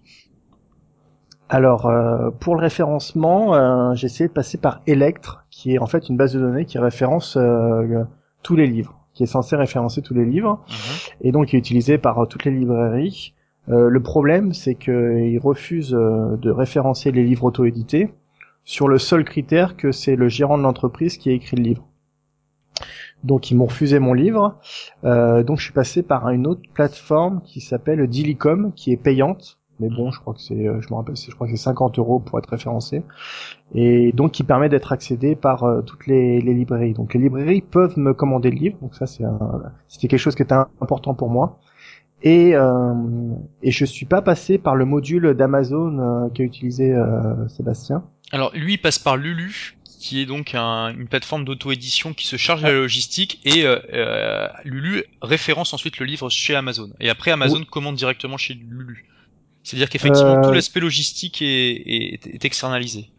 Alors 1.50 1.86
euh, 1.86 2.32
pour 2.40 2.56
le 2.56 2.62
référencement 2.62 3.54
euh, 3.54 3.94
j'ai 3.94 4.06
essayé 4.08 4.28
de 4.28 4.34
passer 4.34 4.58
par 4.58 4.82
Electre 4.88 5.46
qui 5.52 5.74
est 5.74 5.80
en 5.80 5.86
fait 5.86 6.10
une 6.10 6.18
base 6.18 6.34
de 6.34 6.40
données 6.40 6.66
qui 6.66 6.80
référence 6.80 7.38
euh, 7.38 8.04
tous 8.42 8.56
les 8.56 8.68
livres 8.68 9.00
qui 9.14 9.24
est 9.24 9.28
censé 9.28 9.56
référencer 9.56 10.02
tous 10.02 10.14
les 10.14 10.26
livres 10.26 10.64
et 11.22 11.32
donc 11.32 11.48
qui 11.48 11.56
est 11.56 11.60
utilisé 11.60 11.98
par 11.98 12.28
toutes 12.28 12.44
les 12.44 12.52
librairies. 12.52 13.34
Euh, 13.70 13.90
le 13.90 14.04
problème, 14.04 14.54
c'est 14.54 14.76
qu'ils 14.76 15.40
refusent 15.40 15.92
de 15.92 16.52
référencer 16.52 17.12
les 17.12 17.24
livres 17.24 17.46
auto-édités 17.46 18.14
sur 18.66 18.88
le 18.88 18.98
seul 18.98 19.24
critère 19.24 19.78
que 19.78 19.92
c'est 19.92 20.16
le 20.16 20.28
gérant 20.28 20.58
de 20.58 20.64
l'entreprise 20.64 21.18
qui 21.18 21.30
a 21.30 21.34
écrit 21.34 21.56
le 21.56 21.64
livre. 21.64 21.88
Donc 23.24 23.50
ils 23.50 23.56
m'ont 23.56 23.66
refusé 23.66 24.00
mon 24.00 24.14
livre. 24.14 24.60
Euh, 25.04 25.44
donc 25.44 25.60
je 25.60 25.64
suis 25.64 25.74
passé 25.74 26.04
par 26.04 26.30
une 26.30 26.46
autre 26.46 26.62
plateforme 26.74 27.42
qui 27.44 27.62
s'appelle 27.62 28.06
Dilicom, 28.08 28.74
qui 28.74 28.92
est 28.92 28.98
payante. 28.98 29.60
Mais 29.80 29.90
bon, 29.90 30.10
je 30.12 30.20
crois 30.20 30.34
que 30.34 30.42
c'est, 30.42 30.68
euh, 30.68 30.80
je 30.82 30.88
me 30.90 30.96
rappelle, 30.96 31.16
je 31.18 31.32
crois 31.36 31.48
que 31.48 31.52
c'est 31.56 31.62
50 31.64 32.00
euros 32.00 32.20
pour 32.20 32.40
être 32.40 32.50
référencé, 32.50 33.04
et 33.74 34.12
donc 34.14 34.32
qui 34.32 34.44
permet 34.44 34.70
d'être 34.70 34.92
accédé 34.92 35.36
par 35.36 35.64
euh, 35.64 35.82
toutes 35.82 36.08
les, 36.08 36.40
les 36.42 36.54
librairies. 36.54 36.94
Donc 36.94 37.14
les 37.14 37.20
librairies 37.20 37.62
peuvent 37.62 37.98
me 37.98 38.14
commander 38.14 38.52
le 38.52 38.58
livre, 38.58 38.78
donc 38.82 38.96
ça 38.96 39.06
c'est 39.08 39.24
un, 39.26 39.38
c'était 39.88 40.08
quelque 40.08 40.20
chose 40.20 40.36
qui 40.36 40.44
était 40.44 40.56
important 40.82 41.14
pour 41.14 41.30
moi. 41.30 41.60
Et, 42.24 42.56
euh, 42.56 42.94
et 43.62 43.72
je 43.72 43.86
suis 43.86 44.06
pas 44.06 44.22
passé 44.22 44.58
par 44.58 44.76
le 44.76 44.86
module 44.86 45.34
d'Amazon 45.36 46.00
euh, 46.00 46.30
qu'a 46.30 46.44
utilisé 46.44 46.96
Sébastien. 47.50 48.04
Alors 48.32 48.52
lui 48.56 48.74
il 48.74 48.78
passe 48.78 48.98
par 48.98 49.18
Lulu, 49.18 49.78
qui 50.00 50.22
est 50.22 50.26
donc 50.26 50.56
un- 50.56 50.94
une 50.98 51.08
plateforme 51.08 51.44
d'auto-édition 51.46 52.14
qui 52.14 52.26
se 52.28 52.38
charge 52.38 52.62
de 52.62 52.68
la 52.68 52.74
logistique 52.74 53.42
et 53.46 53.66
euh, 53.66 53.78
euh, 53.94 54.48
Lulu 54.64 55.04
référence 55.22 55.74
ensuite 55.74 56.00
le 56.00 56.06
livre 56.06 56.30
chez 56.30 56.56
Amazon. 56.56 56.90
Et 57.00 57.10
après 57.10 57.32
Amazon 57.32 57.64
commande 57.70 57.96
directement 57.96 58.38
chez 58.38 58.54
Lulu. 58.54 59.06
C'est-à-dire 59.66 59.90
qu'effectivement 59.90 60.38
Euh, 60.38 60.42
tout 60.44 60.52
l'aspect 60.52 60.80
logistique 60.80 61.42
est, 61.42 61.72
est, 61.76 62.28
est 62.28 62.46
externalisé. 62.46 63.10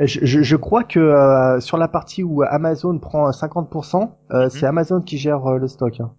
Je, 0.00 0.20
je, 0.24 0.42
je 0.42 0.56
crois 0.56 0.84
que 0.84 0.98
euh, 0.98 1.60
sur 1.60 1.76
la 1.78 1.88
partie 1.88 2.22
où 2.22 2.42
Amazon 2.42 2.98
prend 2.98 3.30
50%, 3.30 4.10
euh, 4.32 4.44
Mhm. 4.44 4.50
c'est 4.50 4.66
Amazon 4.66 5.00
qui 5.00 5.18
gère 5.18 5.46
euh, 5.46 5.58
le 5.58 5.66
stock. 5.68 5.98
hein. 6.00 6.10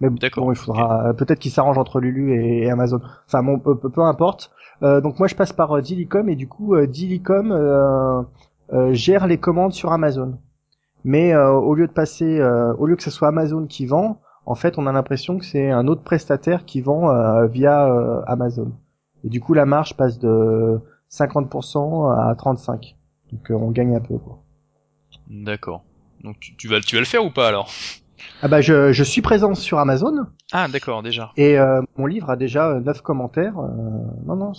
Mais 0.00 0.08
bon, 0.08 0.16
il 0.52 0.56
faudra 0.56 1.12
peut-être 1.14 1.38
qu'il 1.38 1.50
s'arrange 1.50 1.76
entre 1.76 2.00
Lulu 2.00 2.32
et, 2.42 2.70
Amazon. 2.70 3.00
Enfin, 3.26 3.42
bon, 3.42 3.58
peu, 3.58 3.76
peu, 3.76 4.00
importe. 4.02 4.50
Euh, 4.82 5.02
donc 5.02 5.18
moi, 5.18 5.28
je 5.28 5.34
passe 5.34 5.52
par 5.52 5.76
euh, 5.76 5.82
Dilicom 5.82 6.28
et 6.30 6.36
du 6.36 6.48
coup, 6.48 6.74
euh, 6.74 6.86
Dilicom 6.86 7.52
euh, 7.52 8.22
euh, 8.72 8.94
gère 8.94 9.26
les 9.26 9.36
commandes 9.36 9.74
sur 9.74 9.92
Amazon. 9.92 10.38
Mais 11.04 11.34
au 11.36 11.74
lieu 11.74 11.86
de 11.86 11.92
passer, 11.92 12.42
au 12.78 12.86
lieu 12.86 12.94
que 12.94 13.02
ce 13.02 13.10
soit 13.10 13.28
Amazon 13.28 13.66
qui 13.66 13.86
vend, 13.86 14.20
en 14.44 14.54
fait, 14.54 14.76
on 14.78 14.86
a 14.86 14.92
l'impression 14.92 15.38
que 15.38 15.46
c'est 15.46 15.70
un 15.70 15.86
autre 15.88 16.02
prestataire 16.02 16.66
qui 16.66 16.82
vend 16.82 17.46
via 17.46 17.88
Amazon. 18.26 18.72
Et 19.24 19.28
du 19.28 19.40
coup, 19.40 19.54
la 19.54 19.66
marge 19.66 19.96
passe 19.96 20.18
de 20.18 20.80
50% 21.10 22.30
à 22.30 22.34
35. 22.34 22.96
Donc 23.32 23.46
on 23.50 23.70
gagne 23.70 23.96
un 23.96 24.00
peu. 24.00 24.14
D'accord. 25.28 25.84
Donc 26.22 26.38
tu, 26.40 26.56
tu, 26.56 26.68
vas 26.68 26.80
tu 26.80 26.96
vas 26.96 27.00
le 27.00 27.06
faire 27.06 27.24
ou 27.24 27.30
pas 27.30 27.48
alors? 27.48 27.70
Ah 28.42 28.48
bah 28.48 28.60
je, 28.60 28.92
je 28.92 29.02
suis 29.04 29.22
présent 29.22 29.54
sur 29.54 29.78
Amazon. 29.78 30.26
Ah 30.52 30.68
d'accord 30.68 31.02
déjà. 31.02 31.32
Et 31.36 31.58
euh, 31.58 31.82
mon 31.96 32.06
livre 32.06 32.30
a 32.30 32.36
déjà 32.36 32.74
9 32.80 33.00
commentaires. 33.00 33.58
Euh, 33.58 33.68
non 34.26 34.36
non. 34.36 34.52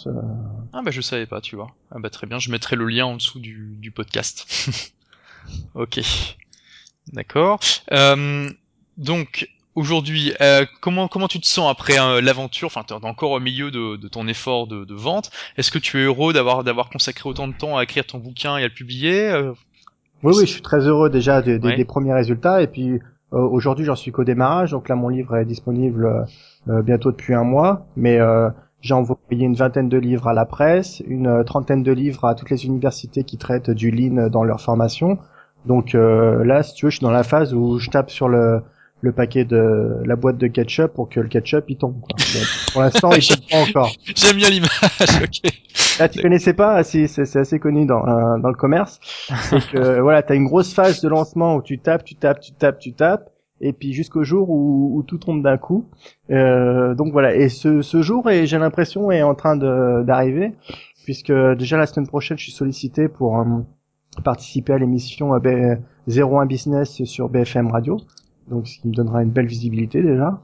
Ah 0.73 0.81
bah 0.83 0.91
je 0.91 1.01
savais 1.01 1.25
pas 1.25 1.41
tu 1.41 1.55
vois. 1.55 1.71
Ah 1.91 1.99
bah 1.99 2.09
très 2.09 2.27
bien 2.27 2.39
je 2.39 2.51
mettrai 2.51 2.75
le 2.75 2.85
lien 2.85 3.05
en 3.05 3.15
dessous 3.15 3.39
du, 3.39 3.75
du 3.77 3.91
podcast. 3.91 4.47
ok. 5.75 5.99
D'accord. 7.13 7.59
Euh, 7.91 8.49
donc 8.97 9.49
aujourd'hui 9.75 10.33
euh, 10.41 10.65
comment 10.81 11.07
comment 11.07 11.27
tu 11.27 11.39
te 11.39 11.47
sens 11.47 11.69
après 11.71 11.99
euh, 11.99 12.21
l'aventure? 12.21 12.67
Enfin 12.67 12.83
t'es 12.85 12.93
encore 12.93 13.31
au 13.31 13.39
milieu 13.39 13.71
de, 13.71 13.95
de 13.95 14.07
ton 14.07 14.27
effort 14.27 14.67
de, 14.67 14.85
de 14.85 14.93
vente. 14.93 15.31
Est-ce 15.57 15.71
que 15.71 15.79
tu 15.79 15.99
es 15.99 16.03
heureux 16.05 16.33
d'avoir 16.33 16.63
d'avoir 16.63 16.89
consacré 16.89 17.29
autant 17.29 17.47
de 17.47 17.53
temps 17.53 17.77
à 17.77 17.83
écrire 17.83 18.05
ton 18.05 18.17
bouquin 18.17 18.57
et 18.57 18.63
à 18.63 18.67
le 18.67 18.73
publier 18.73 19.29
euh, 19.29 19.53
oui, 20.23 20.33
oui, 20.37 20.45
je 20.45 20.51
suis 20.51 20.61
très 20.61 20.87
heureux 20.87 21.09
déjà 21.09 21.41
des, 21.41 21.57
des 21.57 21.85
premiers 21.85 22.13
résultats. 22.13 22.61
Et 22.61 22.67
puis 22.67 22.99
euh, 23.33 23.39
aujourd'hui, 23.39 23.85
j'en 23.85 23.95
suis 23.95 24.11
qu'au 24.11 24.23
démarrage, 24.23 24.71
donc 24.71 24.89
là, 24.89 24.95
mon 24.95 25.09
livre 25.09 25.35
est 25.37 25.45
disponible 25.45 26.27
euh, 26.69 26.81
bientôt 26.81 27.11
depuis 27.11 27.33
un 27.33 27.43
mois, 27.43 27.87
mais 27.95 28.19
euh, 28.19 28.49
j'ai 28.81 28.93
envoyé 28.93 29.45
une 29.45 29.55
vingtaine 29.55 29.89
de 29.89 29.97
livres 29.97 30.27
à 30.27 30.33
la 30.33 30.45
presse, 30.45 31.01
une 31.07 31.43
trentaine 31.43 31.81
de 31.83 31.91
livres 31.91 32.25
à 32.25 32.35
toutes 32.35 32.49
les 32.49 32.65
universités 32.65 33.23
qui 33.23 33.37
traitent 33.37 33.71
du 33.71 33.89
lean 33.89 34.29
dans 34.29 34.43
leur 34.43 34.59
formation. 34.59 35.17
Donc 35.65 35.93
là, 35.93 36.63
si 36.63 36.73
tu 36.73 36.85
veux, 36.85 36.89
je 36.89 36.97
suis 36.97 37.03
dans 37.03 37.11
la 37.11 37.21
phase 37.21 37.53
où 37.53 37.77
je 37.77 37.91
tape 37.91 38.09
sur 38.09 38.27
le, 38.27 38.63
le 39.01 39.11
paquet 39.11 39.45
de 39.45 39.97
la 40.05 40.15
boîte 40.15 40.37
de 40.37 40.47
ketchup 40.47 40.93
pour 40.93 41.09
que 41.09 41.19
le 41.19 41.27
ketchup 41.27 41.65
il 41.67 41.77
tombe. 41.77 41.99
Quoi. 42.01 42.15
Pour 42.71 42.81
l'instant, 42.81 43.11
il 43.11 43.27
tombe 43.27 43.49
pas 43.49 43.57
encore. 43.57 43.91
J'aime 44.15 44.37
bien 44.37 44.49
l'image. 44.49 44.71
ok. 45.23 45.51
Là, 45.99 46.07
tu 46.07 46.21
connaissais 46.21 46.53
pas, 46.53 46.83
c'est 46.83 47.35
assez 47.35 47.59
connu 47.59 47.85
dans 47.85 48.07
euh, 48.07 48.37
dans 48.37 48.49
le 48.49 48.55
commerce. 48.55 48.99
C'est 49.49 49.67
que 49.71 49.99
voilà, 50.01 50.21
t'as 50.21 50.35
une 50.35 50.45
grosse 50.45 50.73
phase 50.73 51.01
de 51.01 51.09
lancement 51.09 51.55
où 51.55 51.61
tu 51.61 51.79
tapes, 51.79 52.03
tu 52.03 52.15
tapes, 52.15 52.39
tu 52.39 52.51
tapes, 52.53 52.79
tu 52.79 52.93
tapes, 52.93 53.29
et 53.59 53.73
puis 53.73 53.93
jusqu'au 53.93 54.23
jour 54.23 54.49
où, 54.49 54.91
où, 54.95 55.03
tout 55.03 55.17
tombe 55.17 55.41
d'un 55.41 55.57
coup. 55.57 55.85
Euh, 56.29 56.93
donc 56.93 57.11
voilà. 57.11 57.35
Et 57.35 57.49
ce, 57.49 57.81
ce 57.81 58.01
jour, 58.03 58.29
et 58.29 58.45
j'ai 58.45 58.59
l'impression, 58.59 59.11
est 59.11 59.23
en 59.23 59.35
train 59.35 59.55
d'arriver, 59.55 60.53
puisque 61.05 61.33
déjà 61.57 61.77
la 61.77 61.87
semaine 61.87 62.07
prochaine, 62.07 62.37
je 62.37 62.43
suis 62.43 62.51
sollicité 62.51 63.07
pour 63.07 63.39
euh, 63.39 63.45
participer 64.23 64.73
à 64.73 64.77
l'émission 64.77 65.31
01 65.33 66.45
Business 66.45 67.03
sur 67.05 67.29
BFM 67.29 67.71
Radio 67.71 67.97
donc 68.51 68.67
ce 68.67 68.79
qui 68.79 68.87
me 68.87 68.93
donnera 68.93 69.23
une 69.23 69.31
belle 69.31 69.47
visibilité 69.47 70.03
déjà. 70.03 70.39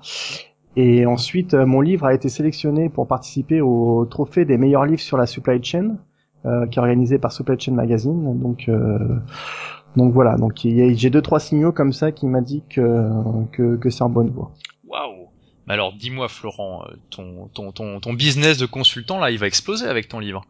Et 0.75 1.05
ensuite, 1.05 1.53
euh, 1.53 1.65
mon 1.65 1.81
livre 1.81 2.05
a 2.05 2.13
été 2.13 2.29
sélectionné 2.29 2.89
pour 2.89 3.07
participer 3.07 3.61
au 3.61 4.05
trophée 4.05 4.45
des 4.45 4.57
meilleurs 4.57 4.85
livres 4.85 5.01
sur 5.01 5.17
la 5.17 5.25
supply 5.25 5.63
chain, 5.63 5.97
euh, 6.45 6.65
qui 6.67 6.77
est 6.77 6.81
organisé 6.81 7.17
par 7.17 7.31
Supply 7.31 7.59
Chain 7.59 7.73
Magazine. 7.73 8.39
Donc, 8.39 8.69
euh, 8.69 9.19
donc 9.95 10.13
voilà. 10.13 10.35
Donc 10.37 10.53
j'ai 10.63 11.09
deux 11.09 11.21
trois 11.21 11.39
signaux 11.39 11.71
comme 11.71 11.93
ça 11.93 12.11
qui 12.11 12.27
m'indiquent 12.27 12.75
que, 12.75 13.09
que, 13.51 13.75
que 13.75 13.89
c'est 13.89 14.03
en 14.03 14.09
bonne 14.09 14.29
voie. 14.29 14.51
Waouh. 14.87 15.27
Mais 15.67 15.73
alors, 15.73 15.93
dis-moi, 15.93 16.27
Florent, 16.29 16.83
euh, 16.85 16.95
ton, 17.09 17.49
ton, 17.53 17.71
ton, 17.71 17.99
ton 17.99 18.13
business 18.13 18.57
de 18.57 18.65
consultant 18.65 19.19
là, 19.19 19.31
il 19.31 19.39
va 19.39 19.47
exploser 19.47 19.87
avec 19.87 20.07
ton 20.07 20.19
livre. 20.19 20.45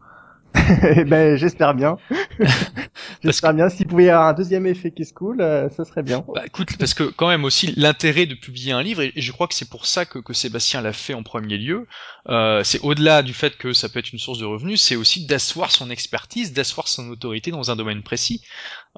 Eh 0.96 1.04
ben, 1.04 1.36
j'espère 1.36 1.74
bien. 1.74 1.96
j'espère 3.24 3.54
bien. 3.54 3.68
S'il 3.68 3.86
pouvait 3.86 4.04
y 4.04 4.10
avoir 4.10 4.28
un 4.28 4.32
deuxième 4.32 4.66
effet 4.66 4.90
qui 4.90 5.04
se 5.04 5.12
coule, 5.12 5.40
euh, 5.40 5.68
ça 5.70 5.84
serait 5.84 6.02
bien. 6.02 6.24
Bah, 6.34 6.42
écoute, 6.46 6.76
parce 6.78 6.94
que 6.94 7.04
quand 7.04 7.28
même 7.28 7.44
aussi 7.44 7.72
l'intérêt 7.76 8.26
de 8.26 8.34
publier 8.34 8.72
un 8.72 8.82
livre, 8.82 9.02
et, 9.02 9.12
je 9.16 9.32
crois 9.32 9.48
que 9.48 9.54
c'est 9.54 9.68
pour 9.68 9.86
ça 9.86 10.04
que, 10.04 10.18
que 10.18 10.32
Sébastien 10.32 10.80
l'a 10.80 10.92
fait 10.92 11.14
en 11.14 11.22
premier 11.22 11.56
lieu, 11.56 11.86
euh, 12.28 12.62
c'est 12.64 12.80
au-delà 12.80 13.22
du 13.22 13.34
fait 13.34 13.56
que 13.56 13.72
ça 13.72 13.88
peut 13.88 13.98
être 13.98 14.12
une 14.12 14.18
source 14.18 14.38
de 14.38 14.44
revenus, 14.44 14.80
c'est 14.82 14.96
aussi 14.96 15.26
d'asseoir 15.26 15.70
son 15.70 15.90
expertise, 15.90 16.52
d'asseoir 16.52 16.88
son 16.88 17.08
autorité 17.08 17.50
dans 17.50 17.70
un 17.70 17.76
domaine 17.76 18.02
précis. 18.02 18.42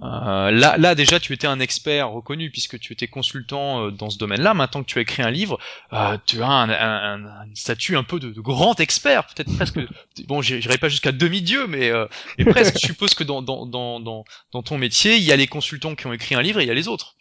Euh, 0.03 0.51
là, 0.51 0.77
là 0.79 0.95
déjà, 0.95 1.21
tu 1.21 1.33
étais 1.35 1.47
un 1.47 1.61
expert 1.61 2.09
reconnu 2.11 2.51
puisque 2.51 2.79
tu 2.79 2.93
étais 2.93 3.07
consultant 3.07 3.87
euh, 3.87 3.91
dans 3.91 4.09
ce 4.09 4.17
domaine-là. 4.19 4.55
Maintenant 4.55 4.83
que 4.83 4.89
tu 4.89 4.99
as 4.99 5.03
écrit 5.03 5.23
un 5.23 5.31
livre, 5.31 5.59
euh, 5.93 6.17
tu 6.25 6.43
as 6.43 6.49
un, 6.49 6.71
un, 6.71 7.25
un, 7.27 7.55
statut 7.55 7.97
un 7.97 8.03
peu 8.03 8.19
de, 8.19 8.31
de 8.31 8.41
grand 8.41 8.81
expert, 8.81 9.27
peut-être 9.27 9.55
presque. 9.55 9.79
Bon, 10.27 10.41
j'irai 10.41 10.79
pas 10.79 10.89
jusqu'à 10.89 11.13
demi-dieu, 11.13 11.60
mais, 11.69 11.91
euh, 11.91 12.07
mais 12.39 12.45
presque. 12.45 12.75
je 12.75 12.87
suppose 12.87 13.15
que 13.15 13.25
dans, 13.25 13.43
dans, 13.43 13.67
dans, 13.67 14.01
dans, 14.01 14.25
dans 14.53 14.63
ton 14.63 14.79
métier, 14.79 15.17
il 15.17 15.23
y 15.23 15.33
a 15.33 15.37
les 15.37 15.47
consultants 15.47 15.95
qui 15.95 16.07
ont 16.07 16.13
écrit 16.13 16.35
un 16.35 16.43
livre 16.43 16.61
et 16.61 16.65
il 16.65 16.69
y 16.69 16.71
a 16.71 16.75
les 16.75 16.89
autres. 16.89 17.17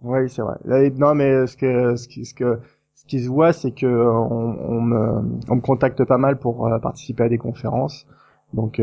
Oui, 0.00 0.28
c'est 0.28 0.42
vrai. 0.42 0.90
Non, 0.96 1.14
mais 1.14 1.46
ce 1.46 1.56
que 1.56 1.96
ce 1.96 2.34
que 2.34 2.58
ce 2.94 3.04
qui 3.06 3.22
se 3.22 3.28
voit, 3.28 3.52
c'est 3.52 3.72
que 3.72 3.86
on, 3.86 4.58
on, 4.68 4.80
me, 4.80 5.40
on 5.48 5.56
me 5.56 5.60
contacte 5.60 6.04
pas 6.04 6.18
mal 6.18 6.38
pour 6.38 6.68
participer 6.82 7.24
à 7.24 7.28
des 7.28 7.38
conférences. 7.38 8.06
Donc 8.52 8.80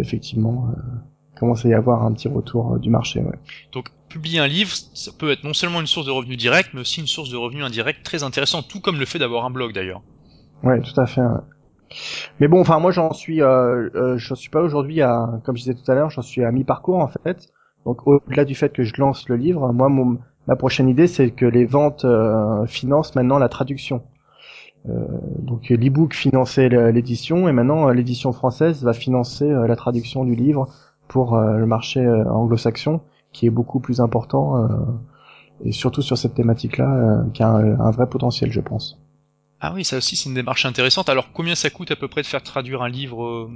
effectivement, 0.00 0.72
commence 1.42 1.64
à 1.64 1.68
y 1.68 1.74
avoir 1.74 2.04
un 2.04 2.12
petit 2.12 2.28
retour 2.28 2.74
euh, 2.74 2.78
du 2.78 2.88
marché. 2.88 3.20
Ouais. 3.20 3.36
Donc 3.72 3.88
publier 4.08 4.38
un 4.38 4.46
livre, 4.46 4.70
ça 4.94 5.10
peut 5.18 5.32
être 5.32 5.42
non 5.42 5.54
seulement 5.54 5.80
une 5.80 5.88
source 5.88 6.06
de 6.06 6.12
revenus 6.12 6.36
direct, 6.36 6.70
mais 6.72 6.80
aussi 6.80 7.00
une 7.00 7.08
source 7.08 7.30
de 7.30 7.36
revenus 7.36 7.64
indirect 7.64 8.04
très 8.04 8.22
intéressante, 8.22 8.68
tout 8.68 8.80
comme 8.80 9.00
le 9.00 9.06
fait 9.06 9.18
d'avoir 9.18 9.44
un 9.44 9.50
blog 9.50 9.72
d'ailleurs. 9.72 10.02
Ouais, 10.62 10.80
tout 10.80 11.00
à 11.00 11.06
fait. 11.06 11.22
Mais 12.40 12.48
bon, 12.48 12.60
enfin 12.60 12.78
moi 12.78 12.90
j'en 12.90 13.12
suis, 13.12 13.42
euh, 13.42 13.88
euh, 13.94 14.18
je 14.18 14.34
suis 14.34 14.50
pas 14.50 14.62
aujourd'hui 14.62 15.02
à, 15.02 15.40
comme 15.44 15.56
je 15.56 15.62
disais 15.62 15.74
tout 15.74 15.90
à 15.90 15.94
l'heure, 15.94 16.10
j'en 16.10 16.22
suis 16.22 16.44
à 16.44 16.50
mi-parcours 16.50 16.98
en 16.98 17.08
fait. 17.08 17.48
Donc 17.84 18.06
au-delà 18.06 18.44
du 18.44 18.54
fait 18.54 18.72
que 18.72 18.84
je 18.84 18.94
lance 18.98 19.28
le 19.28 19.36
livre, 19.36 19.72
moi 19.72 19.88
mon, 19.88 20.18
ma 20.46 20.56
prochaine 20.56 20.88
idée 20.88 21.06
c'est 21.06 21.30
que 21.30 21.46
les 21.46 21.66
ventes 21.66 22.04
euh, 22.04 22.66
financent 22.66 23.14
maintenant 23.14 23.38
la 23.38 23.48
traduction. 23.48 24.02
Euh, 24.88 25.06
donc 25.38 25.68
l'e-book 25.68 26.14
finançait 26.14 26.68
l'édition 26.68 27.48
et 27.48 27.52
maintenant 27.52 27.88
l'édition 27.90 28.32
française 28.32 28.82
va 28.82 28.92
financer 28.92 29.48
la 29.48 29.76
traduction 29.76 30.24
du 30.24 30.34
livre 30.34 30.68
pour 31.12 31.34
euh, 31.34 31.58
le 31.58 31.66
marché 31.66 32.00
euh, 32.00 32.24
anglo-saxon, 32.24 33.00
qui 33.32 33.46
est 33.46 33.50
beaucoup 33.50 33.80
plus 33.80 34.00
important, 34.00 34.56
euh, 34.56 34.68
et 35.62 35.72
surtout 35.72 36.00
sur 36.00 36.16
cette 36.16 36.34
thématique-là, 36.34 37.24
qui 37.34 37.42
a 37.42 37.50
un, 37.50 37.90
vrai 37.90 38.08
potentiel, 38.08 38.50
je 38.50 38.60
pense. 38.60 38.98
Ah 39.64 39.72
oui, 39.72 39.84
ça 39.84 39.96
aussi 39.96 40.16
c'est 40.16 40.28
une 40.28 40.34
démarche 40.34 40.66
intéressante. 40.66 41.08
Alors 41.08 41.32
combien 41.32 41.54
ça 41.54 41.70
coûte 41.70 41.90
à 41.92 41.96
peu 41.96 42.08
près 42.08 42.20
de 42.20 42.26
faire 42.26 42.42
traduire 42.42 42.82
un 42.82 42.88
livre 42.88 43.48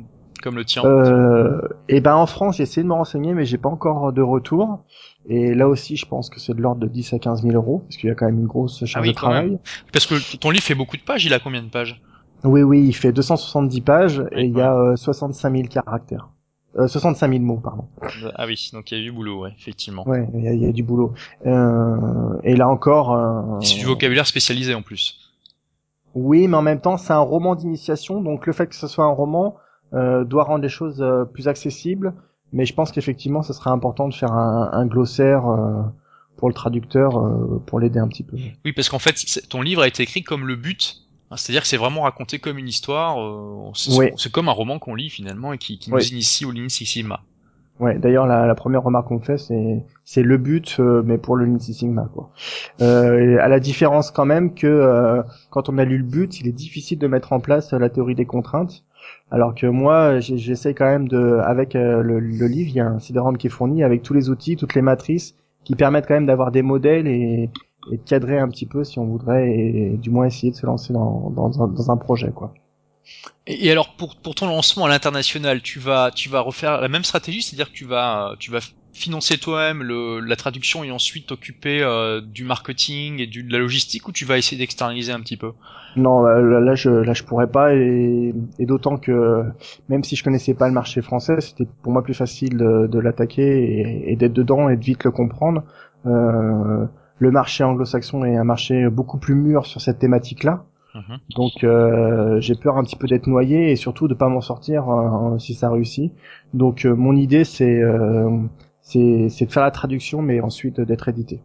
comme 0.43 0.57
le 0.57 0.65
tien 0.65 0.85
euh, 0.85 1.61
Et 1.89 1.97
eh 1.97 2.01
ben 2.01 2.15
en 2.15 2.27
France, 2.27 2.57
j'ai 2.57 2.63
essayé 2.63 2.83
de 2.83 2.89
me 2.89 2.95
renseigner, 2.95 3.35
mais 3.35 3.45
j'ai 3.45 3.59
pas 3.59 3.69
encore 3.69 4.13
de 4.13 4.23
retour. 4.23 4.85
Et 5.29 5.55
là 5.55 5.69
aussi, 5.69 5.97
je 5.97 6.07
pense 6.07 6.31
que 6.31 6.39
c'est 6.41 6.55
de 6.55 6.61
l'ordre 6.61 6.81
de 6.81 6.87
10 6.87 7.15
à 7.15 7.19
15 7.19 7.43
000 7.43 7.55
euros, 7.55 7.81
parce 7.81 7.97
qu'il 7.97 8.09
y 8.09 8.13
a 8.13 8.15
quand 8.15 8.27
même 8.27 8.39
une 8.39 8.47
grosse 8.47 8.85
charge 8.85 9.07
ah 9.07 9.11
de 9.11 9.15
travail. 9.15 9.59
Parce 9.93 10.07
que 10.07 10.37
ton 10.37 10.51
livre 10.51 10.65
fait 10.65 10.75
beaucoup 10.75 10.97
de 10.97 11.03
pages. 11.03 11.25
Il 11.25 11.35
a 11.35 11.39
combien 11.39 11.63
de 11.63 11.69
pages? 11.69 12.01
Oui, 12.45 12.63
oui, 12.63 12.85
il 12.87 12.95
fait 12.95 13.13
270 13.13 13.81
pages 13.81 14.23
et 14.33 14.45
il 14.45 14.57
y 14.57 14.61
a 14.61 14.95
65 14.97 15.53
000 15.53 15.69
caractères. 15.69 16.29
65 16.87 17.27
euh, 17.27 17.33
000 17.33 17.43
mots, 17.43 17.57
pardon. 17.57 17.89
Ah 18.35 18.47
oui, 18.47 18.71
donc 18.73 18.91
il 18.91 18.99
y 18.99 19.01
a 19.01 19.05
du 19.05 19.11
boulot, 19.11 19.41
ouais, 19.41 19.55
effectivement. 19.59 20.07
Ouais, 20.07 20.29
il 20.35 20.63
y, 20.63 20.67
a, 20.67 20.73
du 20.73 20.83
boulot. 20.83 21.15
Euh, 21.47 21.97
et 22.45 22.55
là 22.55 22.69
encore. 22.69 23.15
Euh, 23.15 23.61
c'est 23.63 23.79
du 23.79 23.87
vocabulaire 23.87 24.27
spécialisé 24.27 24.75
en 24.75 24.83
plus. 24.83 25.26
Oui, 26.17 26.49
mais 26.49 26.57
en 26.57 26.63
même 26.63 26.81
temps, 26.81 26.97
c'est 26.97 27.13
un 27.13 27.21
roman 27.21 27.55
d'initiation, 27.55 28.21
donc 28.21 28.47
le 28.47 28.53
fait 28.53 28.67
que 28.67 28.75
ce 28.75 28.89
soit 28.89 29.05
un 29.05 29.13
roman 29.13 29.57
euh, 29.95 30.25
doit 30.25 30.43
rendre 30.45 30.63
les 30.63 30.69
choses 30.69 31.01
euh, 31.01 31.25
plus 31.25 31.47
accessibles. 31.47 32.15
Mais 32.53 32.65
je 32.65 32.75
pense 32.75 32.91
qu'effectivement, 32.91 33.43
ce 33.43 33.53
serait 33.53 33.71
important 33.71 34.09
de 34.09 34.15
faire 34.15 34.33
un, 34.33 34.71
un 34.73 34.87
glossaire 34.87 35.45
pour 36.37 36.49
le 36.49 36.55
traducteur, 36.55 37.11
pour 37.67 37.81
l'aider 37.81 37.99
un 37.99 38.07
petit 38.07 38.23
peu. 38.23 38.37
Oui, 38.65 38.73
parce 38.73 38.89
qu'en 38.89 39.01
fait, 39.01 39.17
ton 39.49 39.63
livre 39.63 39.83
a 39.83 39.89
été 39.89 40.05
écrit 40.05 40.23
comme 40.23 40.47
le 40.47 40.55
but 40.55 41.07
Hein, 41.31 41.37
c'est-à-dire 41.37 41.63
que 41.63 41.69
c'est 41.69 41.77
vraiment 41.77 42.03
raconté 42.03 42.39
comme 42.39 42.59
une 42.59 42.69
histoire, 42.69 43.21
euh, 43.21 43.73
c'est 43.75 44.31
comme 44.31 44.49
un 44.49 44.53
roman 44.53 44.79
qu'on 44.79 44.95
lit 44.95 45.11
finalement 45.11 45.53
et 45.53 45.59
qui, 45.59 45.79
qui 45.79 45.91
nous 45.91 45.99
initie 45.99 46.45
au 46.45 46.53
Sigma. 46.69 47.23
Ouais, 47.79 47.99
d'ailleurs 47.99 48.27
la, 48.27 48.55
première 48.55 48.83
remarque 48.83 49.09
qu'on 49.09 49.21
fait 49.21 49.37
c'est 49.37 49.85
c'est 50.03 50.23
le 50.23 50.39
but 50.39 50.77
euh, 50.79 51.03
mais 51.05 51.19
pour 51.19 51.37
le 51.37 51.59
Six 51.59 51.75
Sigma 51.75 52.09
quoi. 52.15 52.31
Euh, 52.81 53.37
à 53.39 53.49
la 53.49 53.61
différence 53.61 54.11
quand 54.11 54.25
même 54.25 54.55
que 54.55 54.67
euh, 54.67 55.23
quand 55.51 55.69
on 55.69 55.77
a 55.77 55.85
lu 55.85 55.99
le 55.99 56.05
but, 56.05 56.41
il 56.41 56.49
est 56.49 56.53
difficile 56.53 56.99
de 56.99 57.07
mettre 57.07 57.35
en 57.35 57.41
place 57.41 57.73
la 57.73 57.91
théorie 57.91 58.15
des 58.15 58.25
contraintes. 58.25 58.85
Alors 59.31 59.55
que 59.55 59.67
moi, 59.67 60.19
j'essaie 60.21 60.75
quand 60.75 60.87
même 60.87 61.07
de, 61.07 61.39
avec 61.45 61.75
le, 61.75 62.03
le, 62.03 62.47
livre, 62.47 62.71
il 62.71 62.77
y 62.77 62.81
a 62.81 62.87
un 62.87 62.99
CD-ROM 62.99 63.37
qui 63.37 63.49
est 63.49 63.51
fourni 63.51 63.85
avec 63.85 64.03
tous 64.03 64.15
les 64.15 64.31
outils, 64.31 64.57
toutes 64.57 64.75
les 64.75 64.83
matrices 64.83 65.37
qui 65.65 65.75
permettent 65.75 66.07
quand 66.07 66.15
même 66.15 66.27
d'avoir 66.27 66.51
des 66.53 66.63
modèles 66.63 67.07
et, 67.07 67.51
de 67.91 67.97
cadrer 68.05 68.39
un 68.39 68.49
petit 68.49 68.67
peu 68.67 68.83
si 68.85 68.99
on 68.99 69.05
voudrait 69.05 69.49
et, 69.49 69.97
du 69.97 70.11
moins 70.11 70.27
essayer 70.27 70.51
de 70.51 70.57
se 70.57 70.67
lancer 70.67 70.93
dans, 70.93 71.31
dans, 71.31 71.51
dans 71.51 71.91
un 71.91 71.97
projet 71.97 72.33
quoi. 72.35 72.53
Et, 73.47 73.71
alors 73.71 73.95
pour, 73.97 74.17
pour 74.17 74.35
ton 74.35 74.47
lancement 74.47 74.87
à 74.87 74.89
l'international, 74.89 75.63
tu 75.63 75.79
vas 75.79 76.11
tu 76.11 76.29
vas 76.29 76.41
refaire 76.41 76.81
la 76.81 76.89
même 76.89 77.05
stratégie, 77.05 77.43
c'est-à-dire 77.43 77.71
que 77.71 77.77
tu 77.77 77.85
vas 77.85 78.35
tu 78.39 78.51
vas 78.51 78.61
financer 78.93 79.37
toi-même 79.37 79.83
la 79.83 80.37
traduction 80.37 80.83
et 80.83 80.91
ensuite 80.91 81.27
t'occuper 81.27 81.83
euh, 81.83 82.23
du 82.23 82.45
marketing 82.45 83.21
et 83.21 83.27
du, 83.27 83.43
de 83.43 83.53
la 83.53 83.59
logistique 83.59 84.09
ou 84.09 84.13
tu 84.13 84.25
vas 84.25 84.39
essayer 84.39 84.57
d'externaliser 84.57 85.13
un 85.13 85.21
petit 85.21 85.37
peu? 85.37 85.53
Non, 85.97 86.23
là, 86.23 86.75
je 86.75 86.91
là 86.91 87.13
je 87.13 87.23
pourrais 87.23 87.47
pas 87.47 87.75
et, 87.75 88.35
et 88.59 88.67
d'autant 88.67 88.97
que 88.97 89.45
même 89.89 90.03
si 90.03 90.17
je 90.17 90.25
connaissais 90.25 90.55
pas 90.55 90.67
le 90.67 90.75
marché 90.75 91.03
français, 91.03 91.41
c'était 91.41 91.67
pour 91.83 91.93
moi 91.93 92.03
plus 92.03 92.15
facile 92.15 92.57
de, 92.57 92.87
de 92.87 92.99
l'attaquer 92.99 94.11
et, 94.11 94.17
d'être 94.17 94.33
dedans 94.33 94.71
et 94.71 94.77
de 94.77 94.85
vite 94.85 95.05
le 95.05 95.11
comprendre. 95.11 95.63
Euh, 96.07 96.87
le 97.19 97.31
marché 97.31 97.65
anglo-saxon 97.65 98.25
est 98.25 98.37
un 98.37 98.45
marché 98.45 98.89
beaucoup 98.89 99.19
plus 99.19 99.35
mûr 99.35 99.67
sur 99.67 99.81
cette 99.81 99.99
thématique-là. 99.99 100.65
Mhm. 100.97 101.19
Donc 101.37 101.63
euh, 101.63 102.41
j'ai 102.41 102.55
peur 102.55 102.79
un 102.79 102.85
petit 102.85 102.97
peu 102.97 103.07
d'être 103.07 103.27
noyé 103.27 103.71
et 103.71 103.77
surtout 103.77 104.09
de 104.09 104.15
pas 104.15 104.29
m'en 104.29 104.41
sortir 104.41 104.89
euh, 104.89 105.39
si 105.39 105.55
ça 105.55 105.71
réussit. 105.71 106.13
Donc 106.55 106.87
euh, 106.87 106.95
mon 106.95 107.15
idée 107.15 107.45
c'est 107.45 107.83
c'est 108.81 109.47
de 109.47 109.53
faire 109.53 109.63
la 109.63 109.71
traduction 109.71 110.23
mais 110.23 110.41
ensuite 110.41 110.81
d'être 110.81 111.09
édité. 111.09 111.43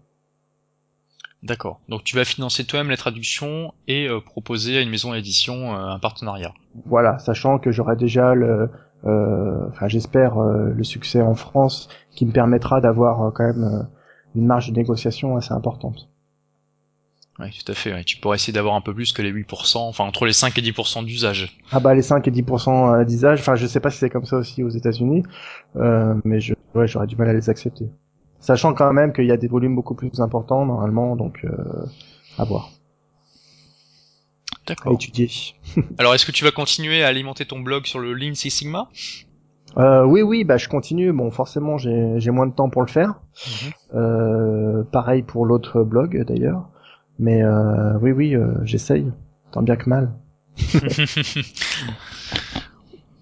D'accord. 1.44 1.82
Donc 1.90 2.04
tu 2.04 2.16
vas 2.16 2.24
financer 2.24 2.64
toi-même 2.64 2.92
la 2.92 2.98
traduction 2.98 3.74
et 3.88 4.08
proposer 4.26 4.78
à 4.78 4.82
une 4.82 4.90
maison 4.90 5.14
d'édition 5.14 5.74
un 5.76 6.00
partenariat. 6.00 6.54
Voilà, 6.86 7.18
sachant 7.20 7.58
que 7.58 7.72
j'aurai 7.72 7.96
déjà 7.96 8.36
le, 8.36 8.70
enfin 9.04 9.88
j'espère 9.88 10.40
le 10.40 10.84
succès 10.84 11.22
en 11.22 11.34
France 11.34 11.90
qui 12.12 12.28
me 12.28 12.32
permettra 12.32 12.80
d'avoir 12.80 13.34
quand 13.34 13.44
même 13.44 13.88
une 14.36 14.46
marge 14.46 14.70
de 14.70 14.76
négociation 14.76 15.36
assez 15.36 15.52
importante. 15.52 16.11
Oui, 17.40 17.48
tout 17.52 17.72
à 17.72 17.76
fait. 17.76 18.04
Tu 18.04 18.18
pourrais 18.18 18.36
essayer 18.36 18.54
d'avoir 18.54 18.76
un 18.76 18.82
peu 18.82 18.94
plus 18.94 19.14
que 19.14 19.22
les 19.22 19.32
8%, 19.32 19.78
enfin 19.78 20.04
entre 20.04 20.26
les 20.26 20.34
5 20.34 20.58
et 20.58 20.62
10% 20.62 21.06
d'usage. 21.06 21.58
Ah 21.72 21.80
bah 21.80 21.94
les 21.94 22.02
5 22.02 22.28
et 22.28 22.32
10% 22.32 23.02
euh, 23.02 23.06
d'usage, 23.06 23.40
enfin 23.40 23.56
je 23.56 23.66
sais 23.66 23.80
pas 23.80 23.90
si 23.90 23.98
c'est 23.98 24.10
comme 24.10 24.26
ça 24.26 24.38
aussi 24.38 24.64
aux 24.64 24.70
États-Unis, 24.70 25.24
euh, 25.78 26.14
mais 26.24 26.40
je, 26.40 26.54
ouais, 26.76 26.88
j'aurais 26.88 27.08
du 27.08 27.16
mal 27.16 27.30
à 27.30 27.34
les 27.34 27.50
accepter. 27.50 27.86
Sachant 28.40 28.74
quand 28.74 28.92
même 28.92 29.14
qu'il 29.14 29.26
y 29.26 29.32
a 29.32 29.38
des 29.38 29.48
volumes 29.48 29.76
beaucoup 29.76 29.96
plus 29.96 30.20
importants 30.20 30.66
normalement, 30.66 31.16
donc 31.16 31.46
euh, 31.46 31.52
à 32.38 32.44
voir. 32.44 32.72
D'accord. 34.68 34.92
À 34.92 34.96
étudier. 34.96 35.30
Alors 35.98 36.14
est-ce 36.14 36.26
que 36.26 36.32
tu 36.32 36.44
vas 36.44 36.52
continuer 36.52 37.04
à 37.04 37.08
alimenter 37.08 37.46
ton 37.46 37.60
blog 37.60 37.86
sur 37.86 38.00
le 38.00 38.14
Lean 38.14 38.36
Six 38.36 38.52
Sigma? 38.52 38.90
Euh, 39.78 40.04
oui, 40.04 40.22
oui, 40.22 40.44
bah 40.44 40.58
je 40.58 40.68
continue. 40.68 41.12
Bon, 41.14 41.32
forcément, 41.32 41.78
j'ai 41.78 42.32
moins 42.32 42.48
de 42.48 42.54
temps 42.54 42.70
pour 42.70 42.82
le 42.82 42.88
faire. 42.88 43.22
Mhm. 43.48 43.72
Euh, 43.96 44.84
pareil 44.92 45.24
pour 45.24 45.46
l'autre 45.46 45.84
blog 45.84 46.24
d'ailleurs. 46.26 46.68
Mais 47.22 47.44
euh, 47.44 47.98
oui, 48.02 48.12
oui, 48.12 48.36
euh, 48.36 48.48
j'essaye, 48.64 49.12
tant 49.52 49.62
bien 49.62 49.76
que 49.76 49.88
mal. 49.88 50.12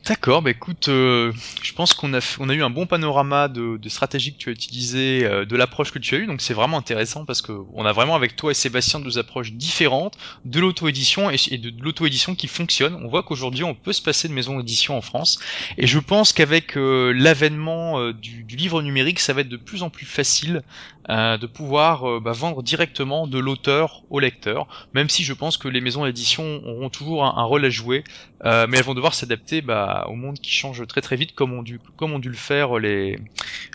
D'accord, 0.10 0.42
bah 0.42 0.50
écoute, 0.50 0.88
euh, 0.88 1.32
je 1.62 1.72
pense 1.72 1.94
qu'on 1.94 2.16
a, 2.16 2.38
on 2.40 2.50
a 2.50 2.56
eu 2.56 2.64
un 2.64 2.72
bon 2.72 2.88
panorama 2.88 3.48
de, 3.48 3.78
de 3.78 3.90
stratégie 3.90 4.34
que 4.34 4.40
tu 4.40 4.50
as 4.50 4.52
utilisé, 4.52 5.24
euh, 5.24 5.46
de 5.46 5.56
l'approche 5.56 5.92
que 5.92 6.00
tu 6.00 6.16
as 6.16 6.18
eu, 6.18 6.26
donc 6.26 6.42
c'est 6.42 6.56
vraiment 6.56 6.80
intéressant 6.80 7.26
parce 7.26 7.44
que 7.44 7.52
on 7.76 7.86
a 7.86 7.94
vraiment 7.94 8.16
avec 8.16 8.36
toi 8.36 8.50
et 8.50 8.56
Sébastien 8.56 9.00
deux 9.00 9.20
approches 9.20 9.52
différentes 9.52 10.18
de 10.46 10.60
l'auto-édition 10.60 11.30
et, 11.30 11.58
de, 11.60 11.72
l'auto-édition 11.80 12.34
qui 12.34 12.48
fonctionne. 12.48 12.96
On 12.96 13.08
voit 13.08 13.22
qu'aujourd'hui 13.22 13.64
on 13.64 13.76
peut 13.76 13.94
se 13.94 14.02
passer 14.02 14.28
de 14.28 14.34
maison 14.34 14.58
d'édition 14.58 14.98
en 14.98 15.02
France 15.02 15.38
et 15.78 15.86
je 15.86 16.00
pense 16.00 16.34
qu'avec 16.34 16.76
euh, 16.76 17.14
l'avènement 17.16 18.10
du, 18.12 18.44
du, 18.44 18.56
livre 18.56 18.82
numérique, 18.82 19.20
ça 19.20 19.34
va 19.34 19.42
être 19.42 19.50
de 19.50 19.58
plus 19.58 19.84
en 19.84 19.92
plus 19.92 20.08
facile 20.08 20.64
de 21.08 21.48
pouvoir 21.48 22.22
bah, 22.22 22.34
vendre 22.34 22.62
directement 22.62 23.26
de 23.26 23.40
l'auteur 23.40 24.04
au 24.12 24.20
lecteur, 24.20 24.68
même 24.94 25.10
si 25.10 25.24
je 25.24 25.34
pense 25.34 25.58
que 25.58 25.68
les 25.68 25.82
maisons 25.82 26.06
d'édition 26.06 26.62
auront 26.64 26.90
toujours 26.90 27.26
un, 27.26 27.34
un, 27.36 27.44
rôle 27.44 27.66
à 27.66 27.72
jouer, 27.72 28.04
mais 28.44 28.78
elles 28.78 28.84
vont 28.84 28.94
devoir 28.94 29.16
s'adapter 29.16 29.62
bah, 29.62 29.99
au 30.08 30.16
monde 30.16 30.40
qui 30.40 30.52
change 30.52 30.86
très 30.88 31.02
très 31.02 31.16
vite, 31.16 31.34
comme 31.34 31.54
ont 31.54 31.64
dû, 31.64 31.80
comme 31.98 32.14
ont 32.14 32.20
dû 32.20 32.30
le 32.30 32.36
faire 32.36 32.78
les, 32.80 33.20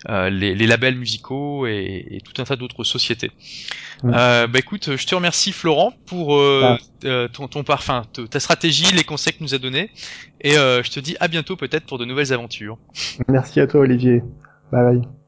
euh, 0.09 0.31
les, 0.31 0.67
labels 0.67 0.97
musicaux 0.97 1.67
et, 1.67 2.21
tout 2.25 2.41
un 2.41 2.45
tas 2.45 2.57
d'autres 2.57 2.85
sociétés. 2.85 3.31
Euh, 4.05 4.47
bah 4.47 4.59
écoute, 4.59 4.97
je 4.97 5.07
te 5.07 5.15
remercie 5.15 5.53
Florent 5.53 5.93
pour 6.07 6.37
euh, 6.37 6.77
ah. 7.05 7.29
ton, 7.33 7.49
ton 7.49 7.65
parfum, 7.65 8.03
ta 8.31 8.41
stratégie, 8.41 8.93
les 8.95 9.05
conseils 9.05 9.33
que 9.33 9.39
tu 9.39 9.45
nous 9.45 9.55
as 9.55 9.59
donnés, 9.59 9.91
et 10.41 10.53
je 10.53 10.91
te 10.91 11.01
dis 11.01 11.17
à 11.21 11.29
bientôt 11.29 11.57
peut-être 11.57 11.87
pour 11.87 11.99
de 11.99 12.05
nouvelles 12.05 12.33
aventures. 12.33 12.79
Merci 13.29 13.61
à 13.61 13.67
toi 13.67 13.81
Olivier. 13.81 14.23
Bye 14.73 14.85
bye. 14.85 15.24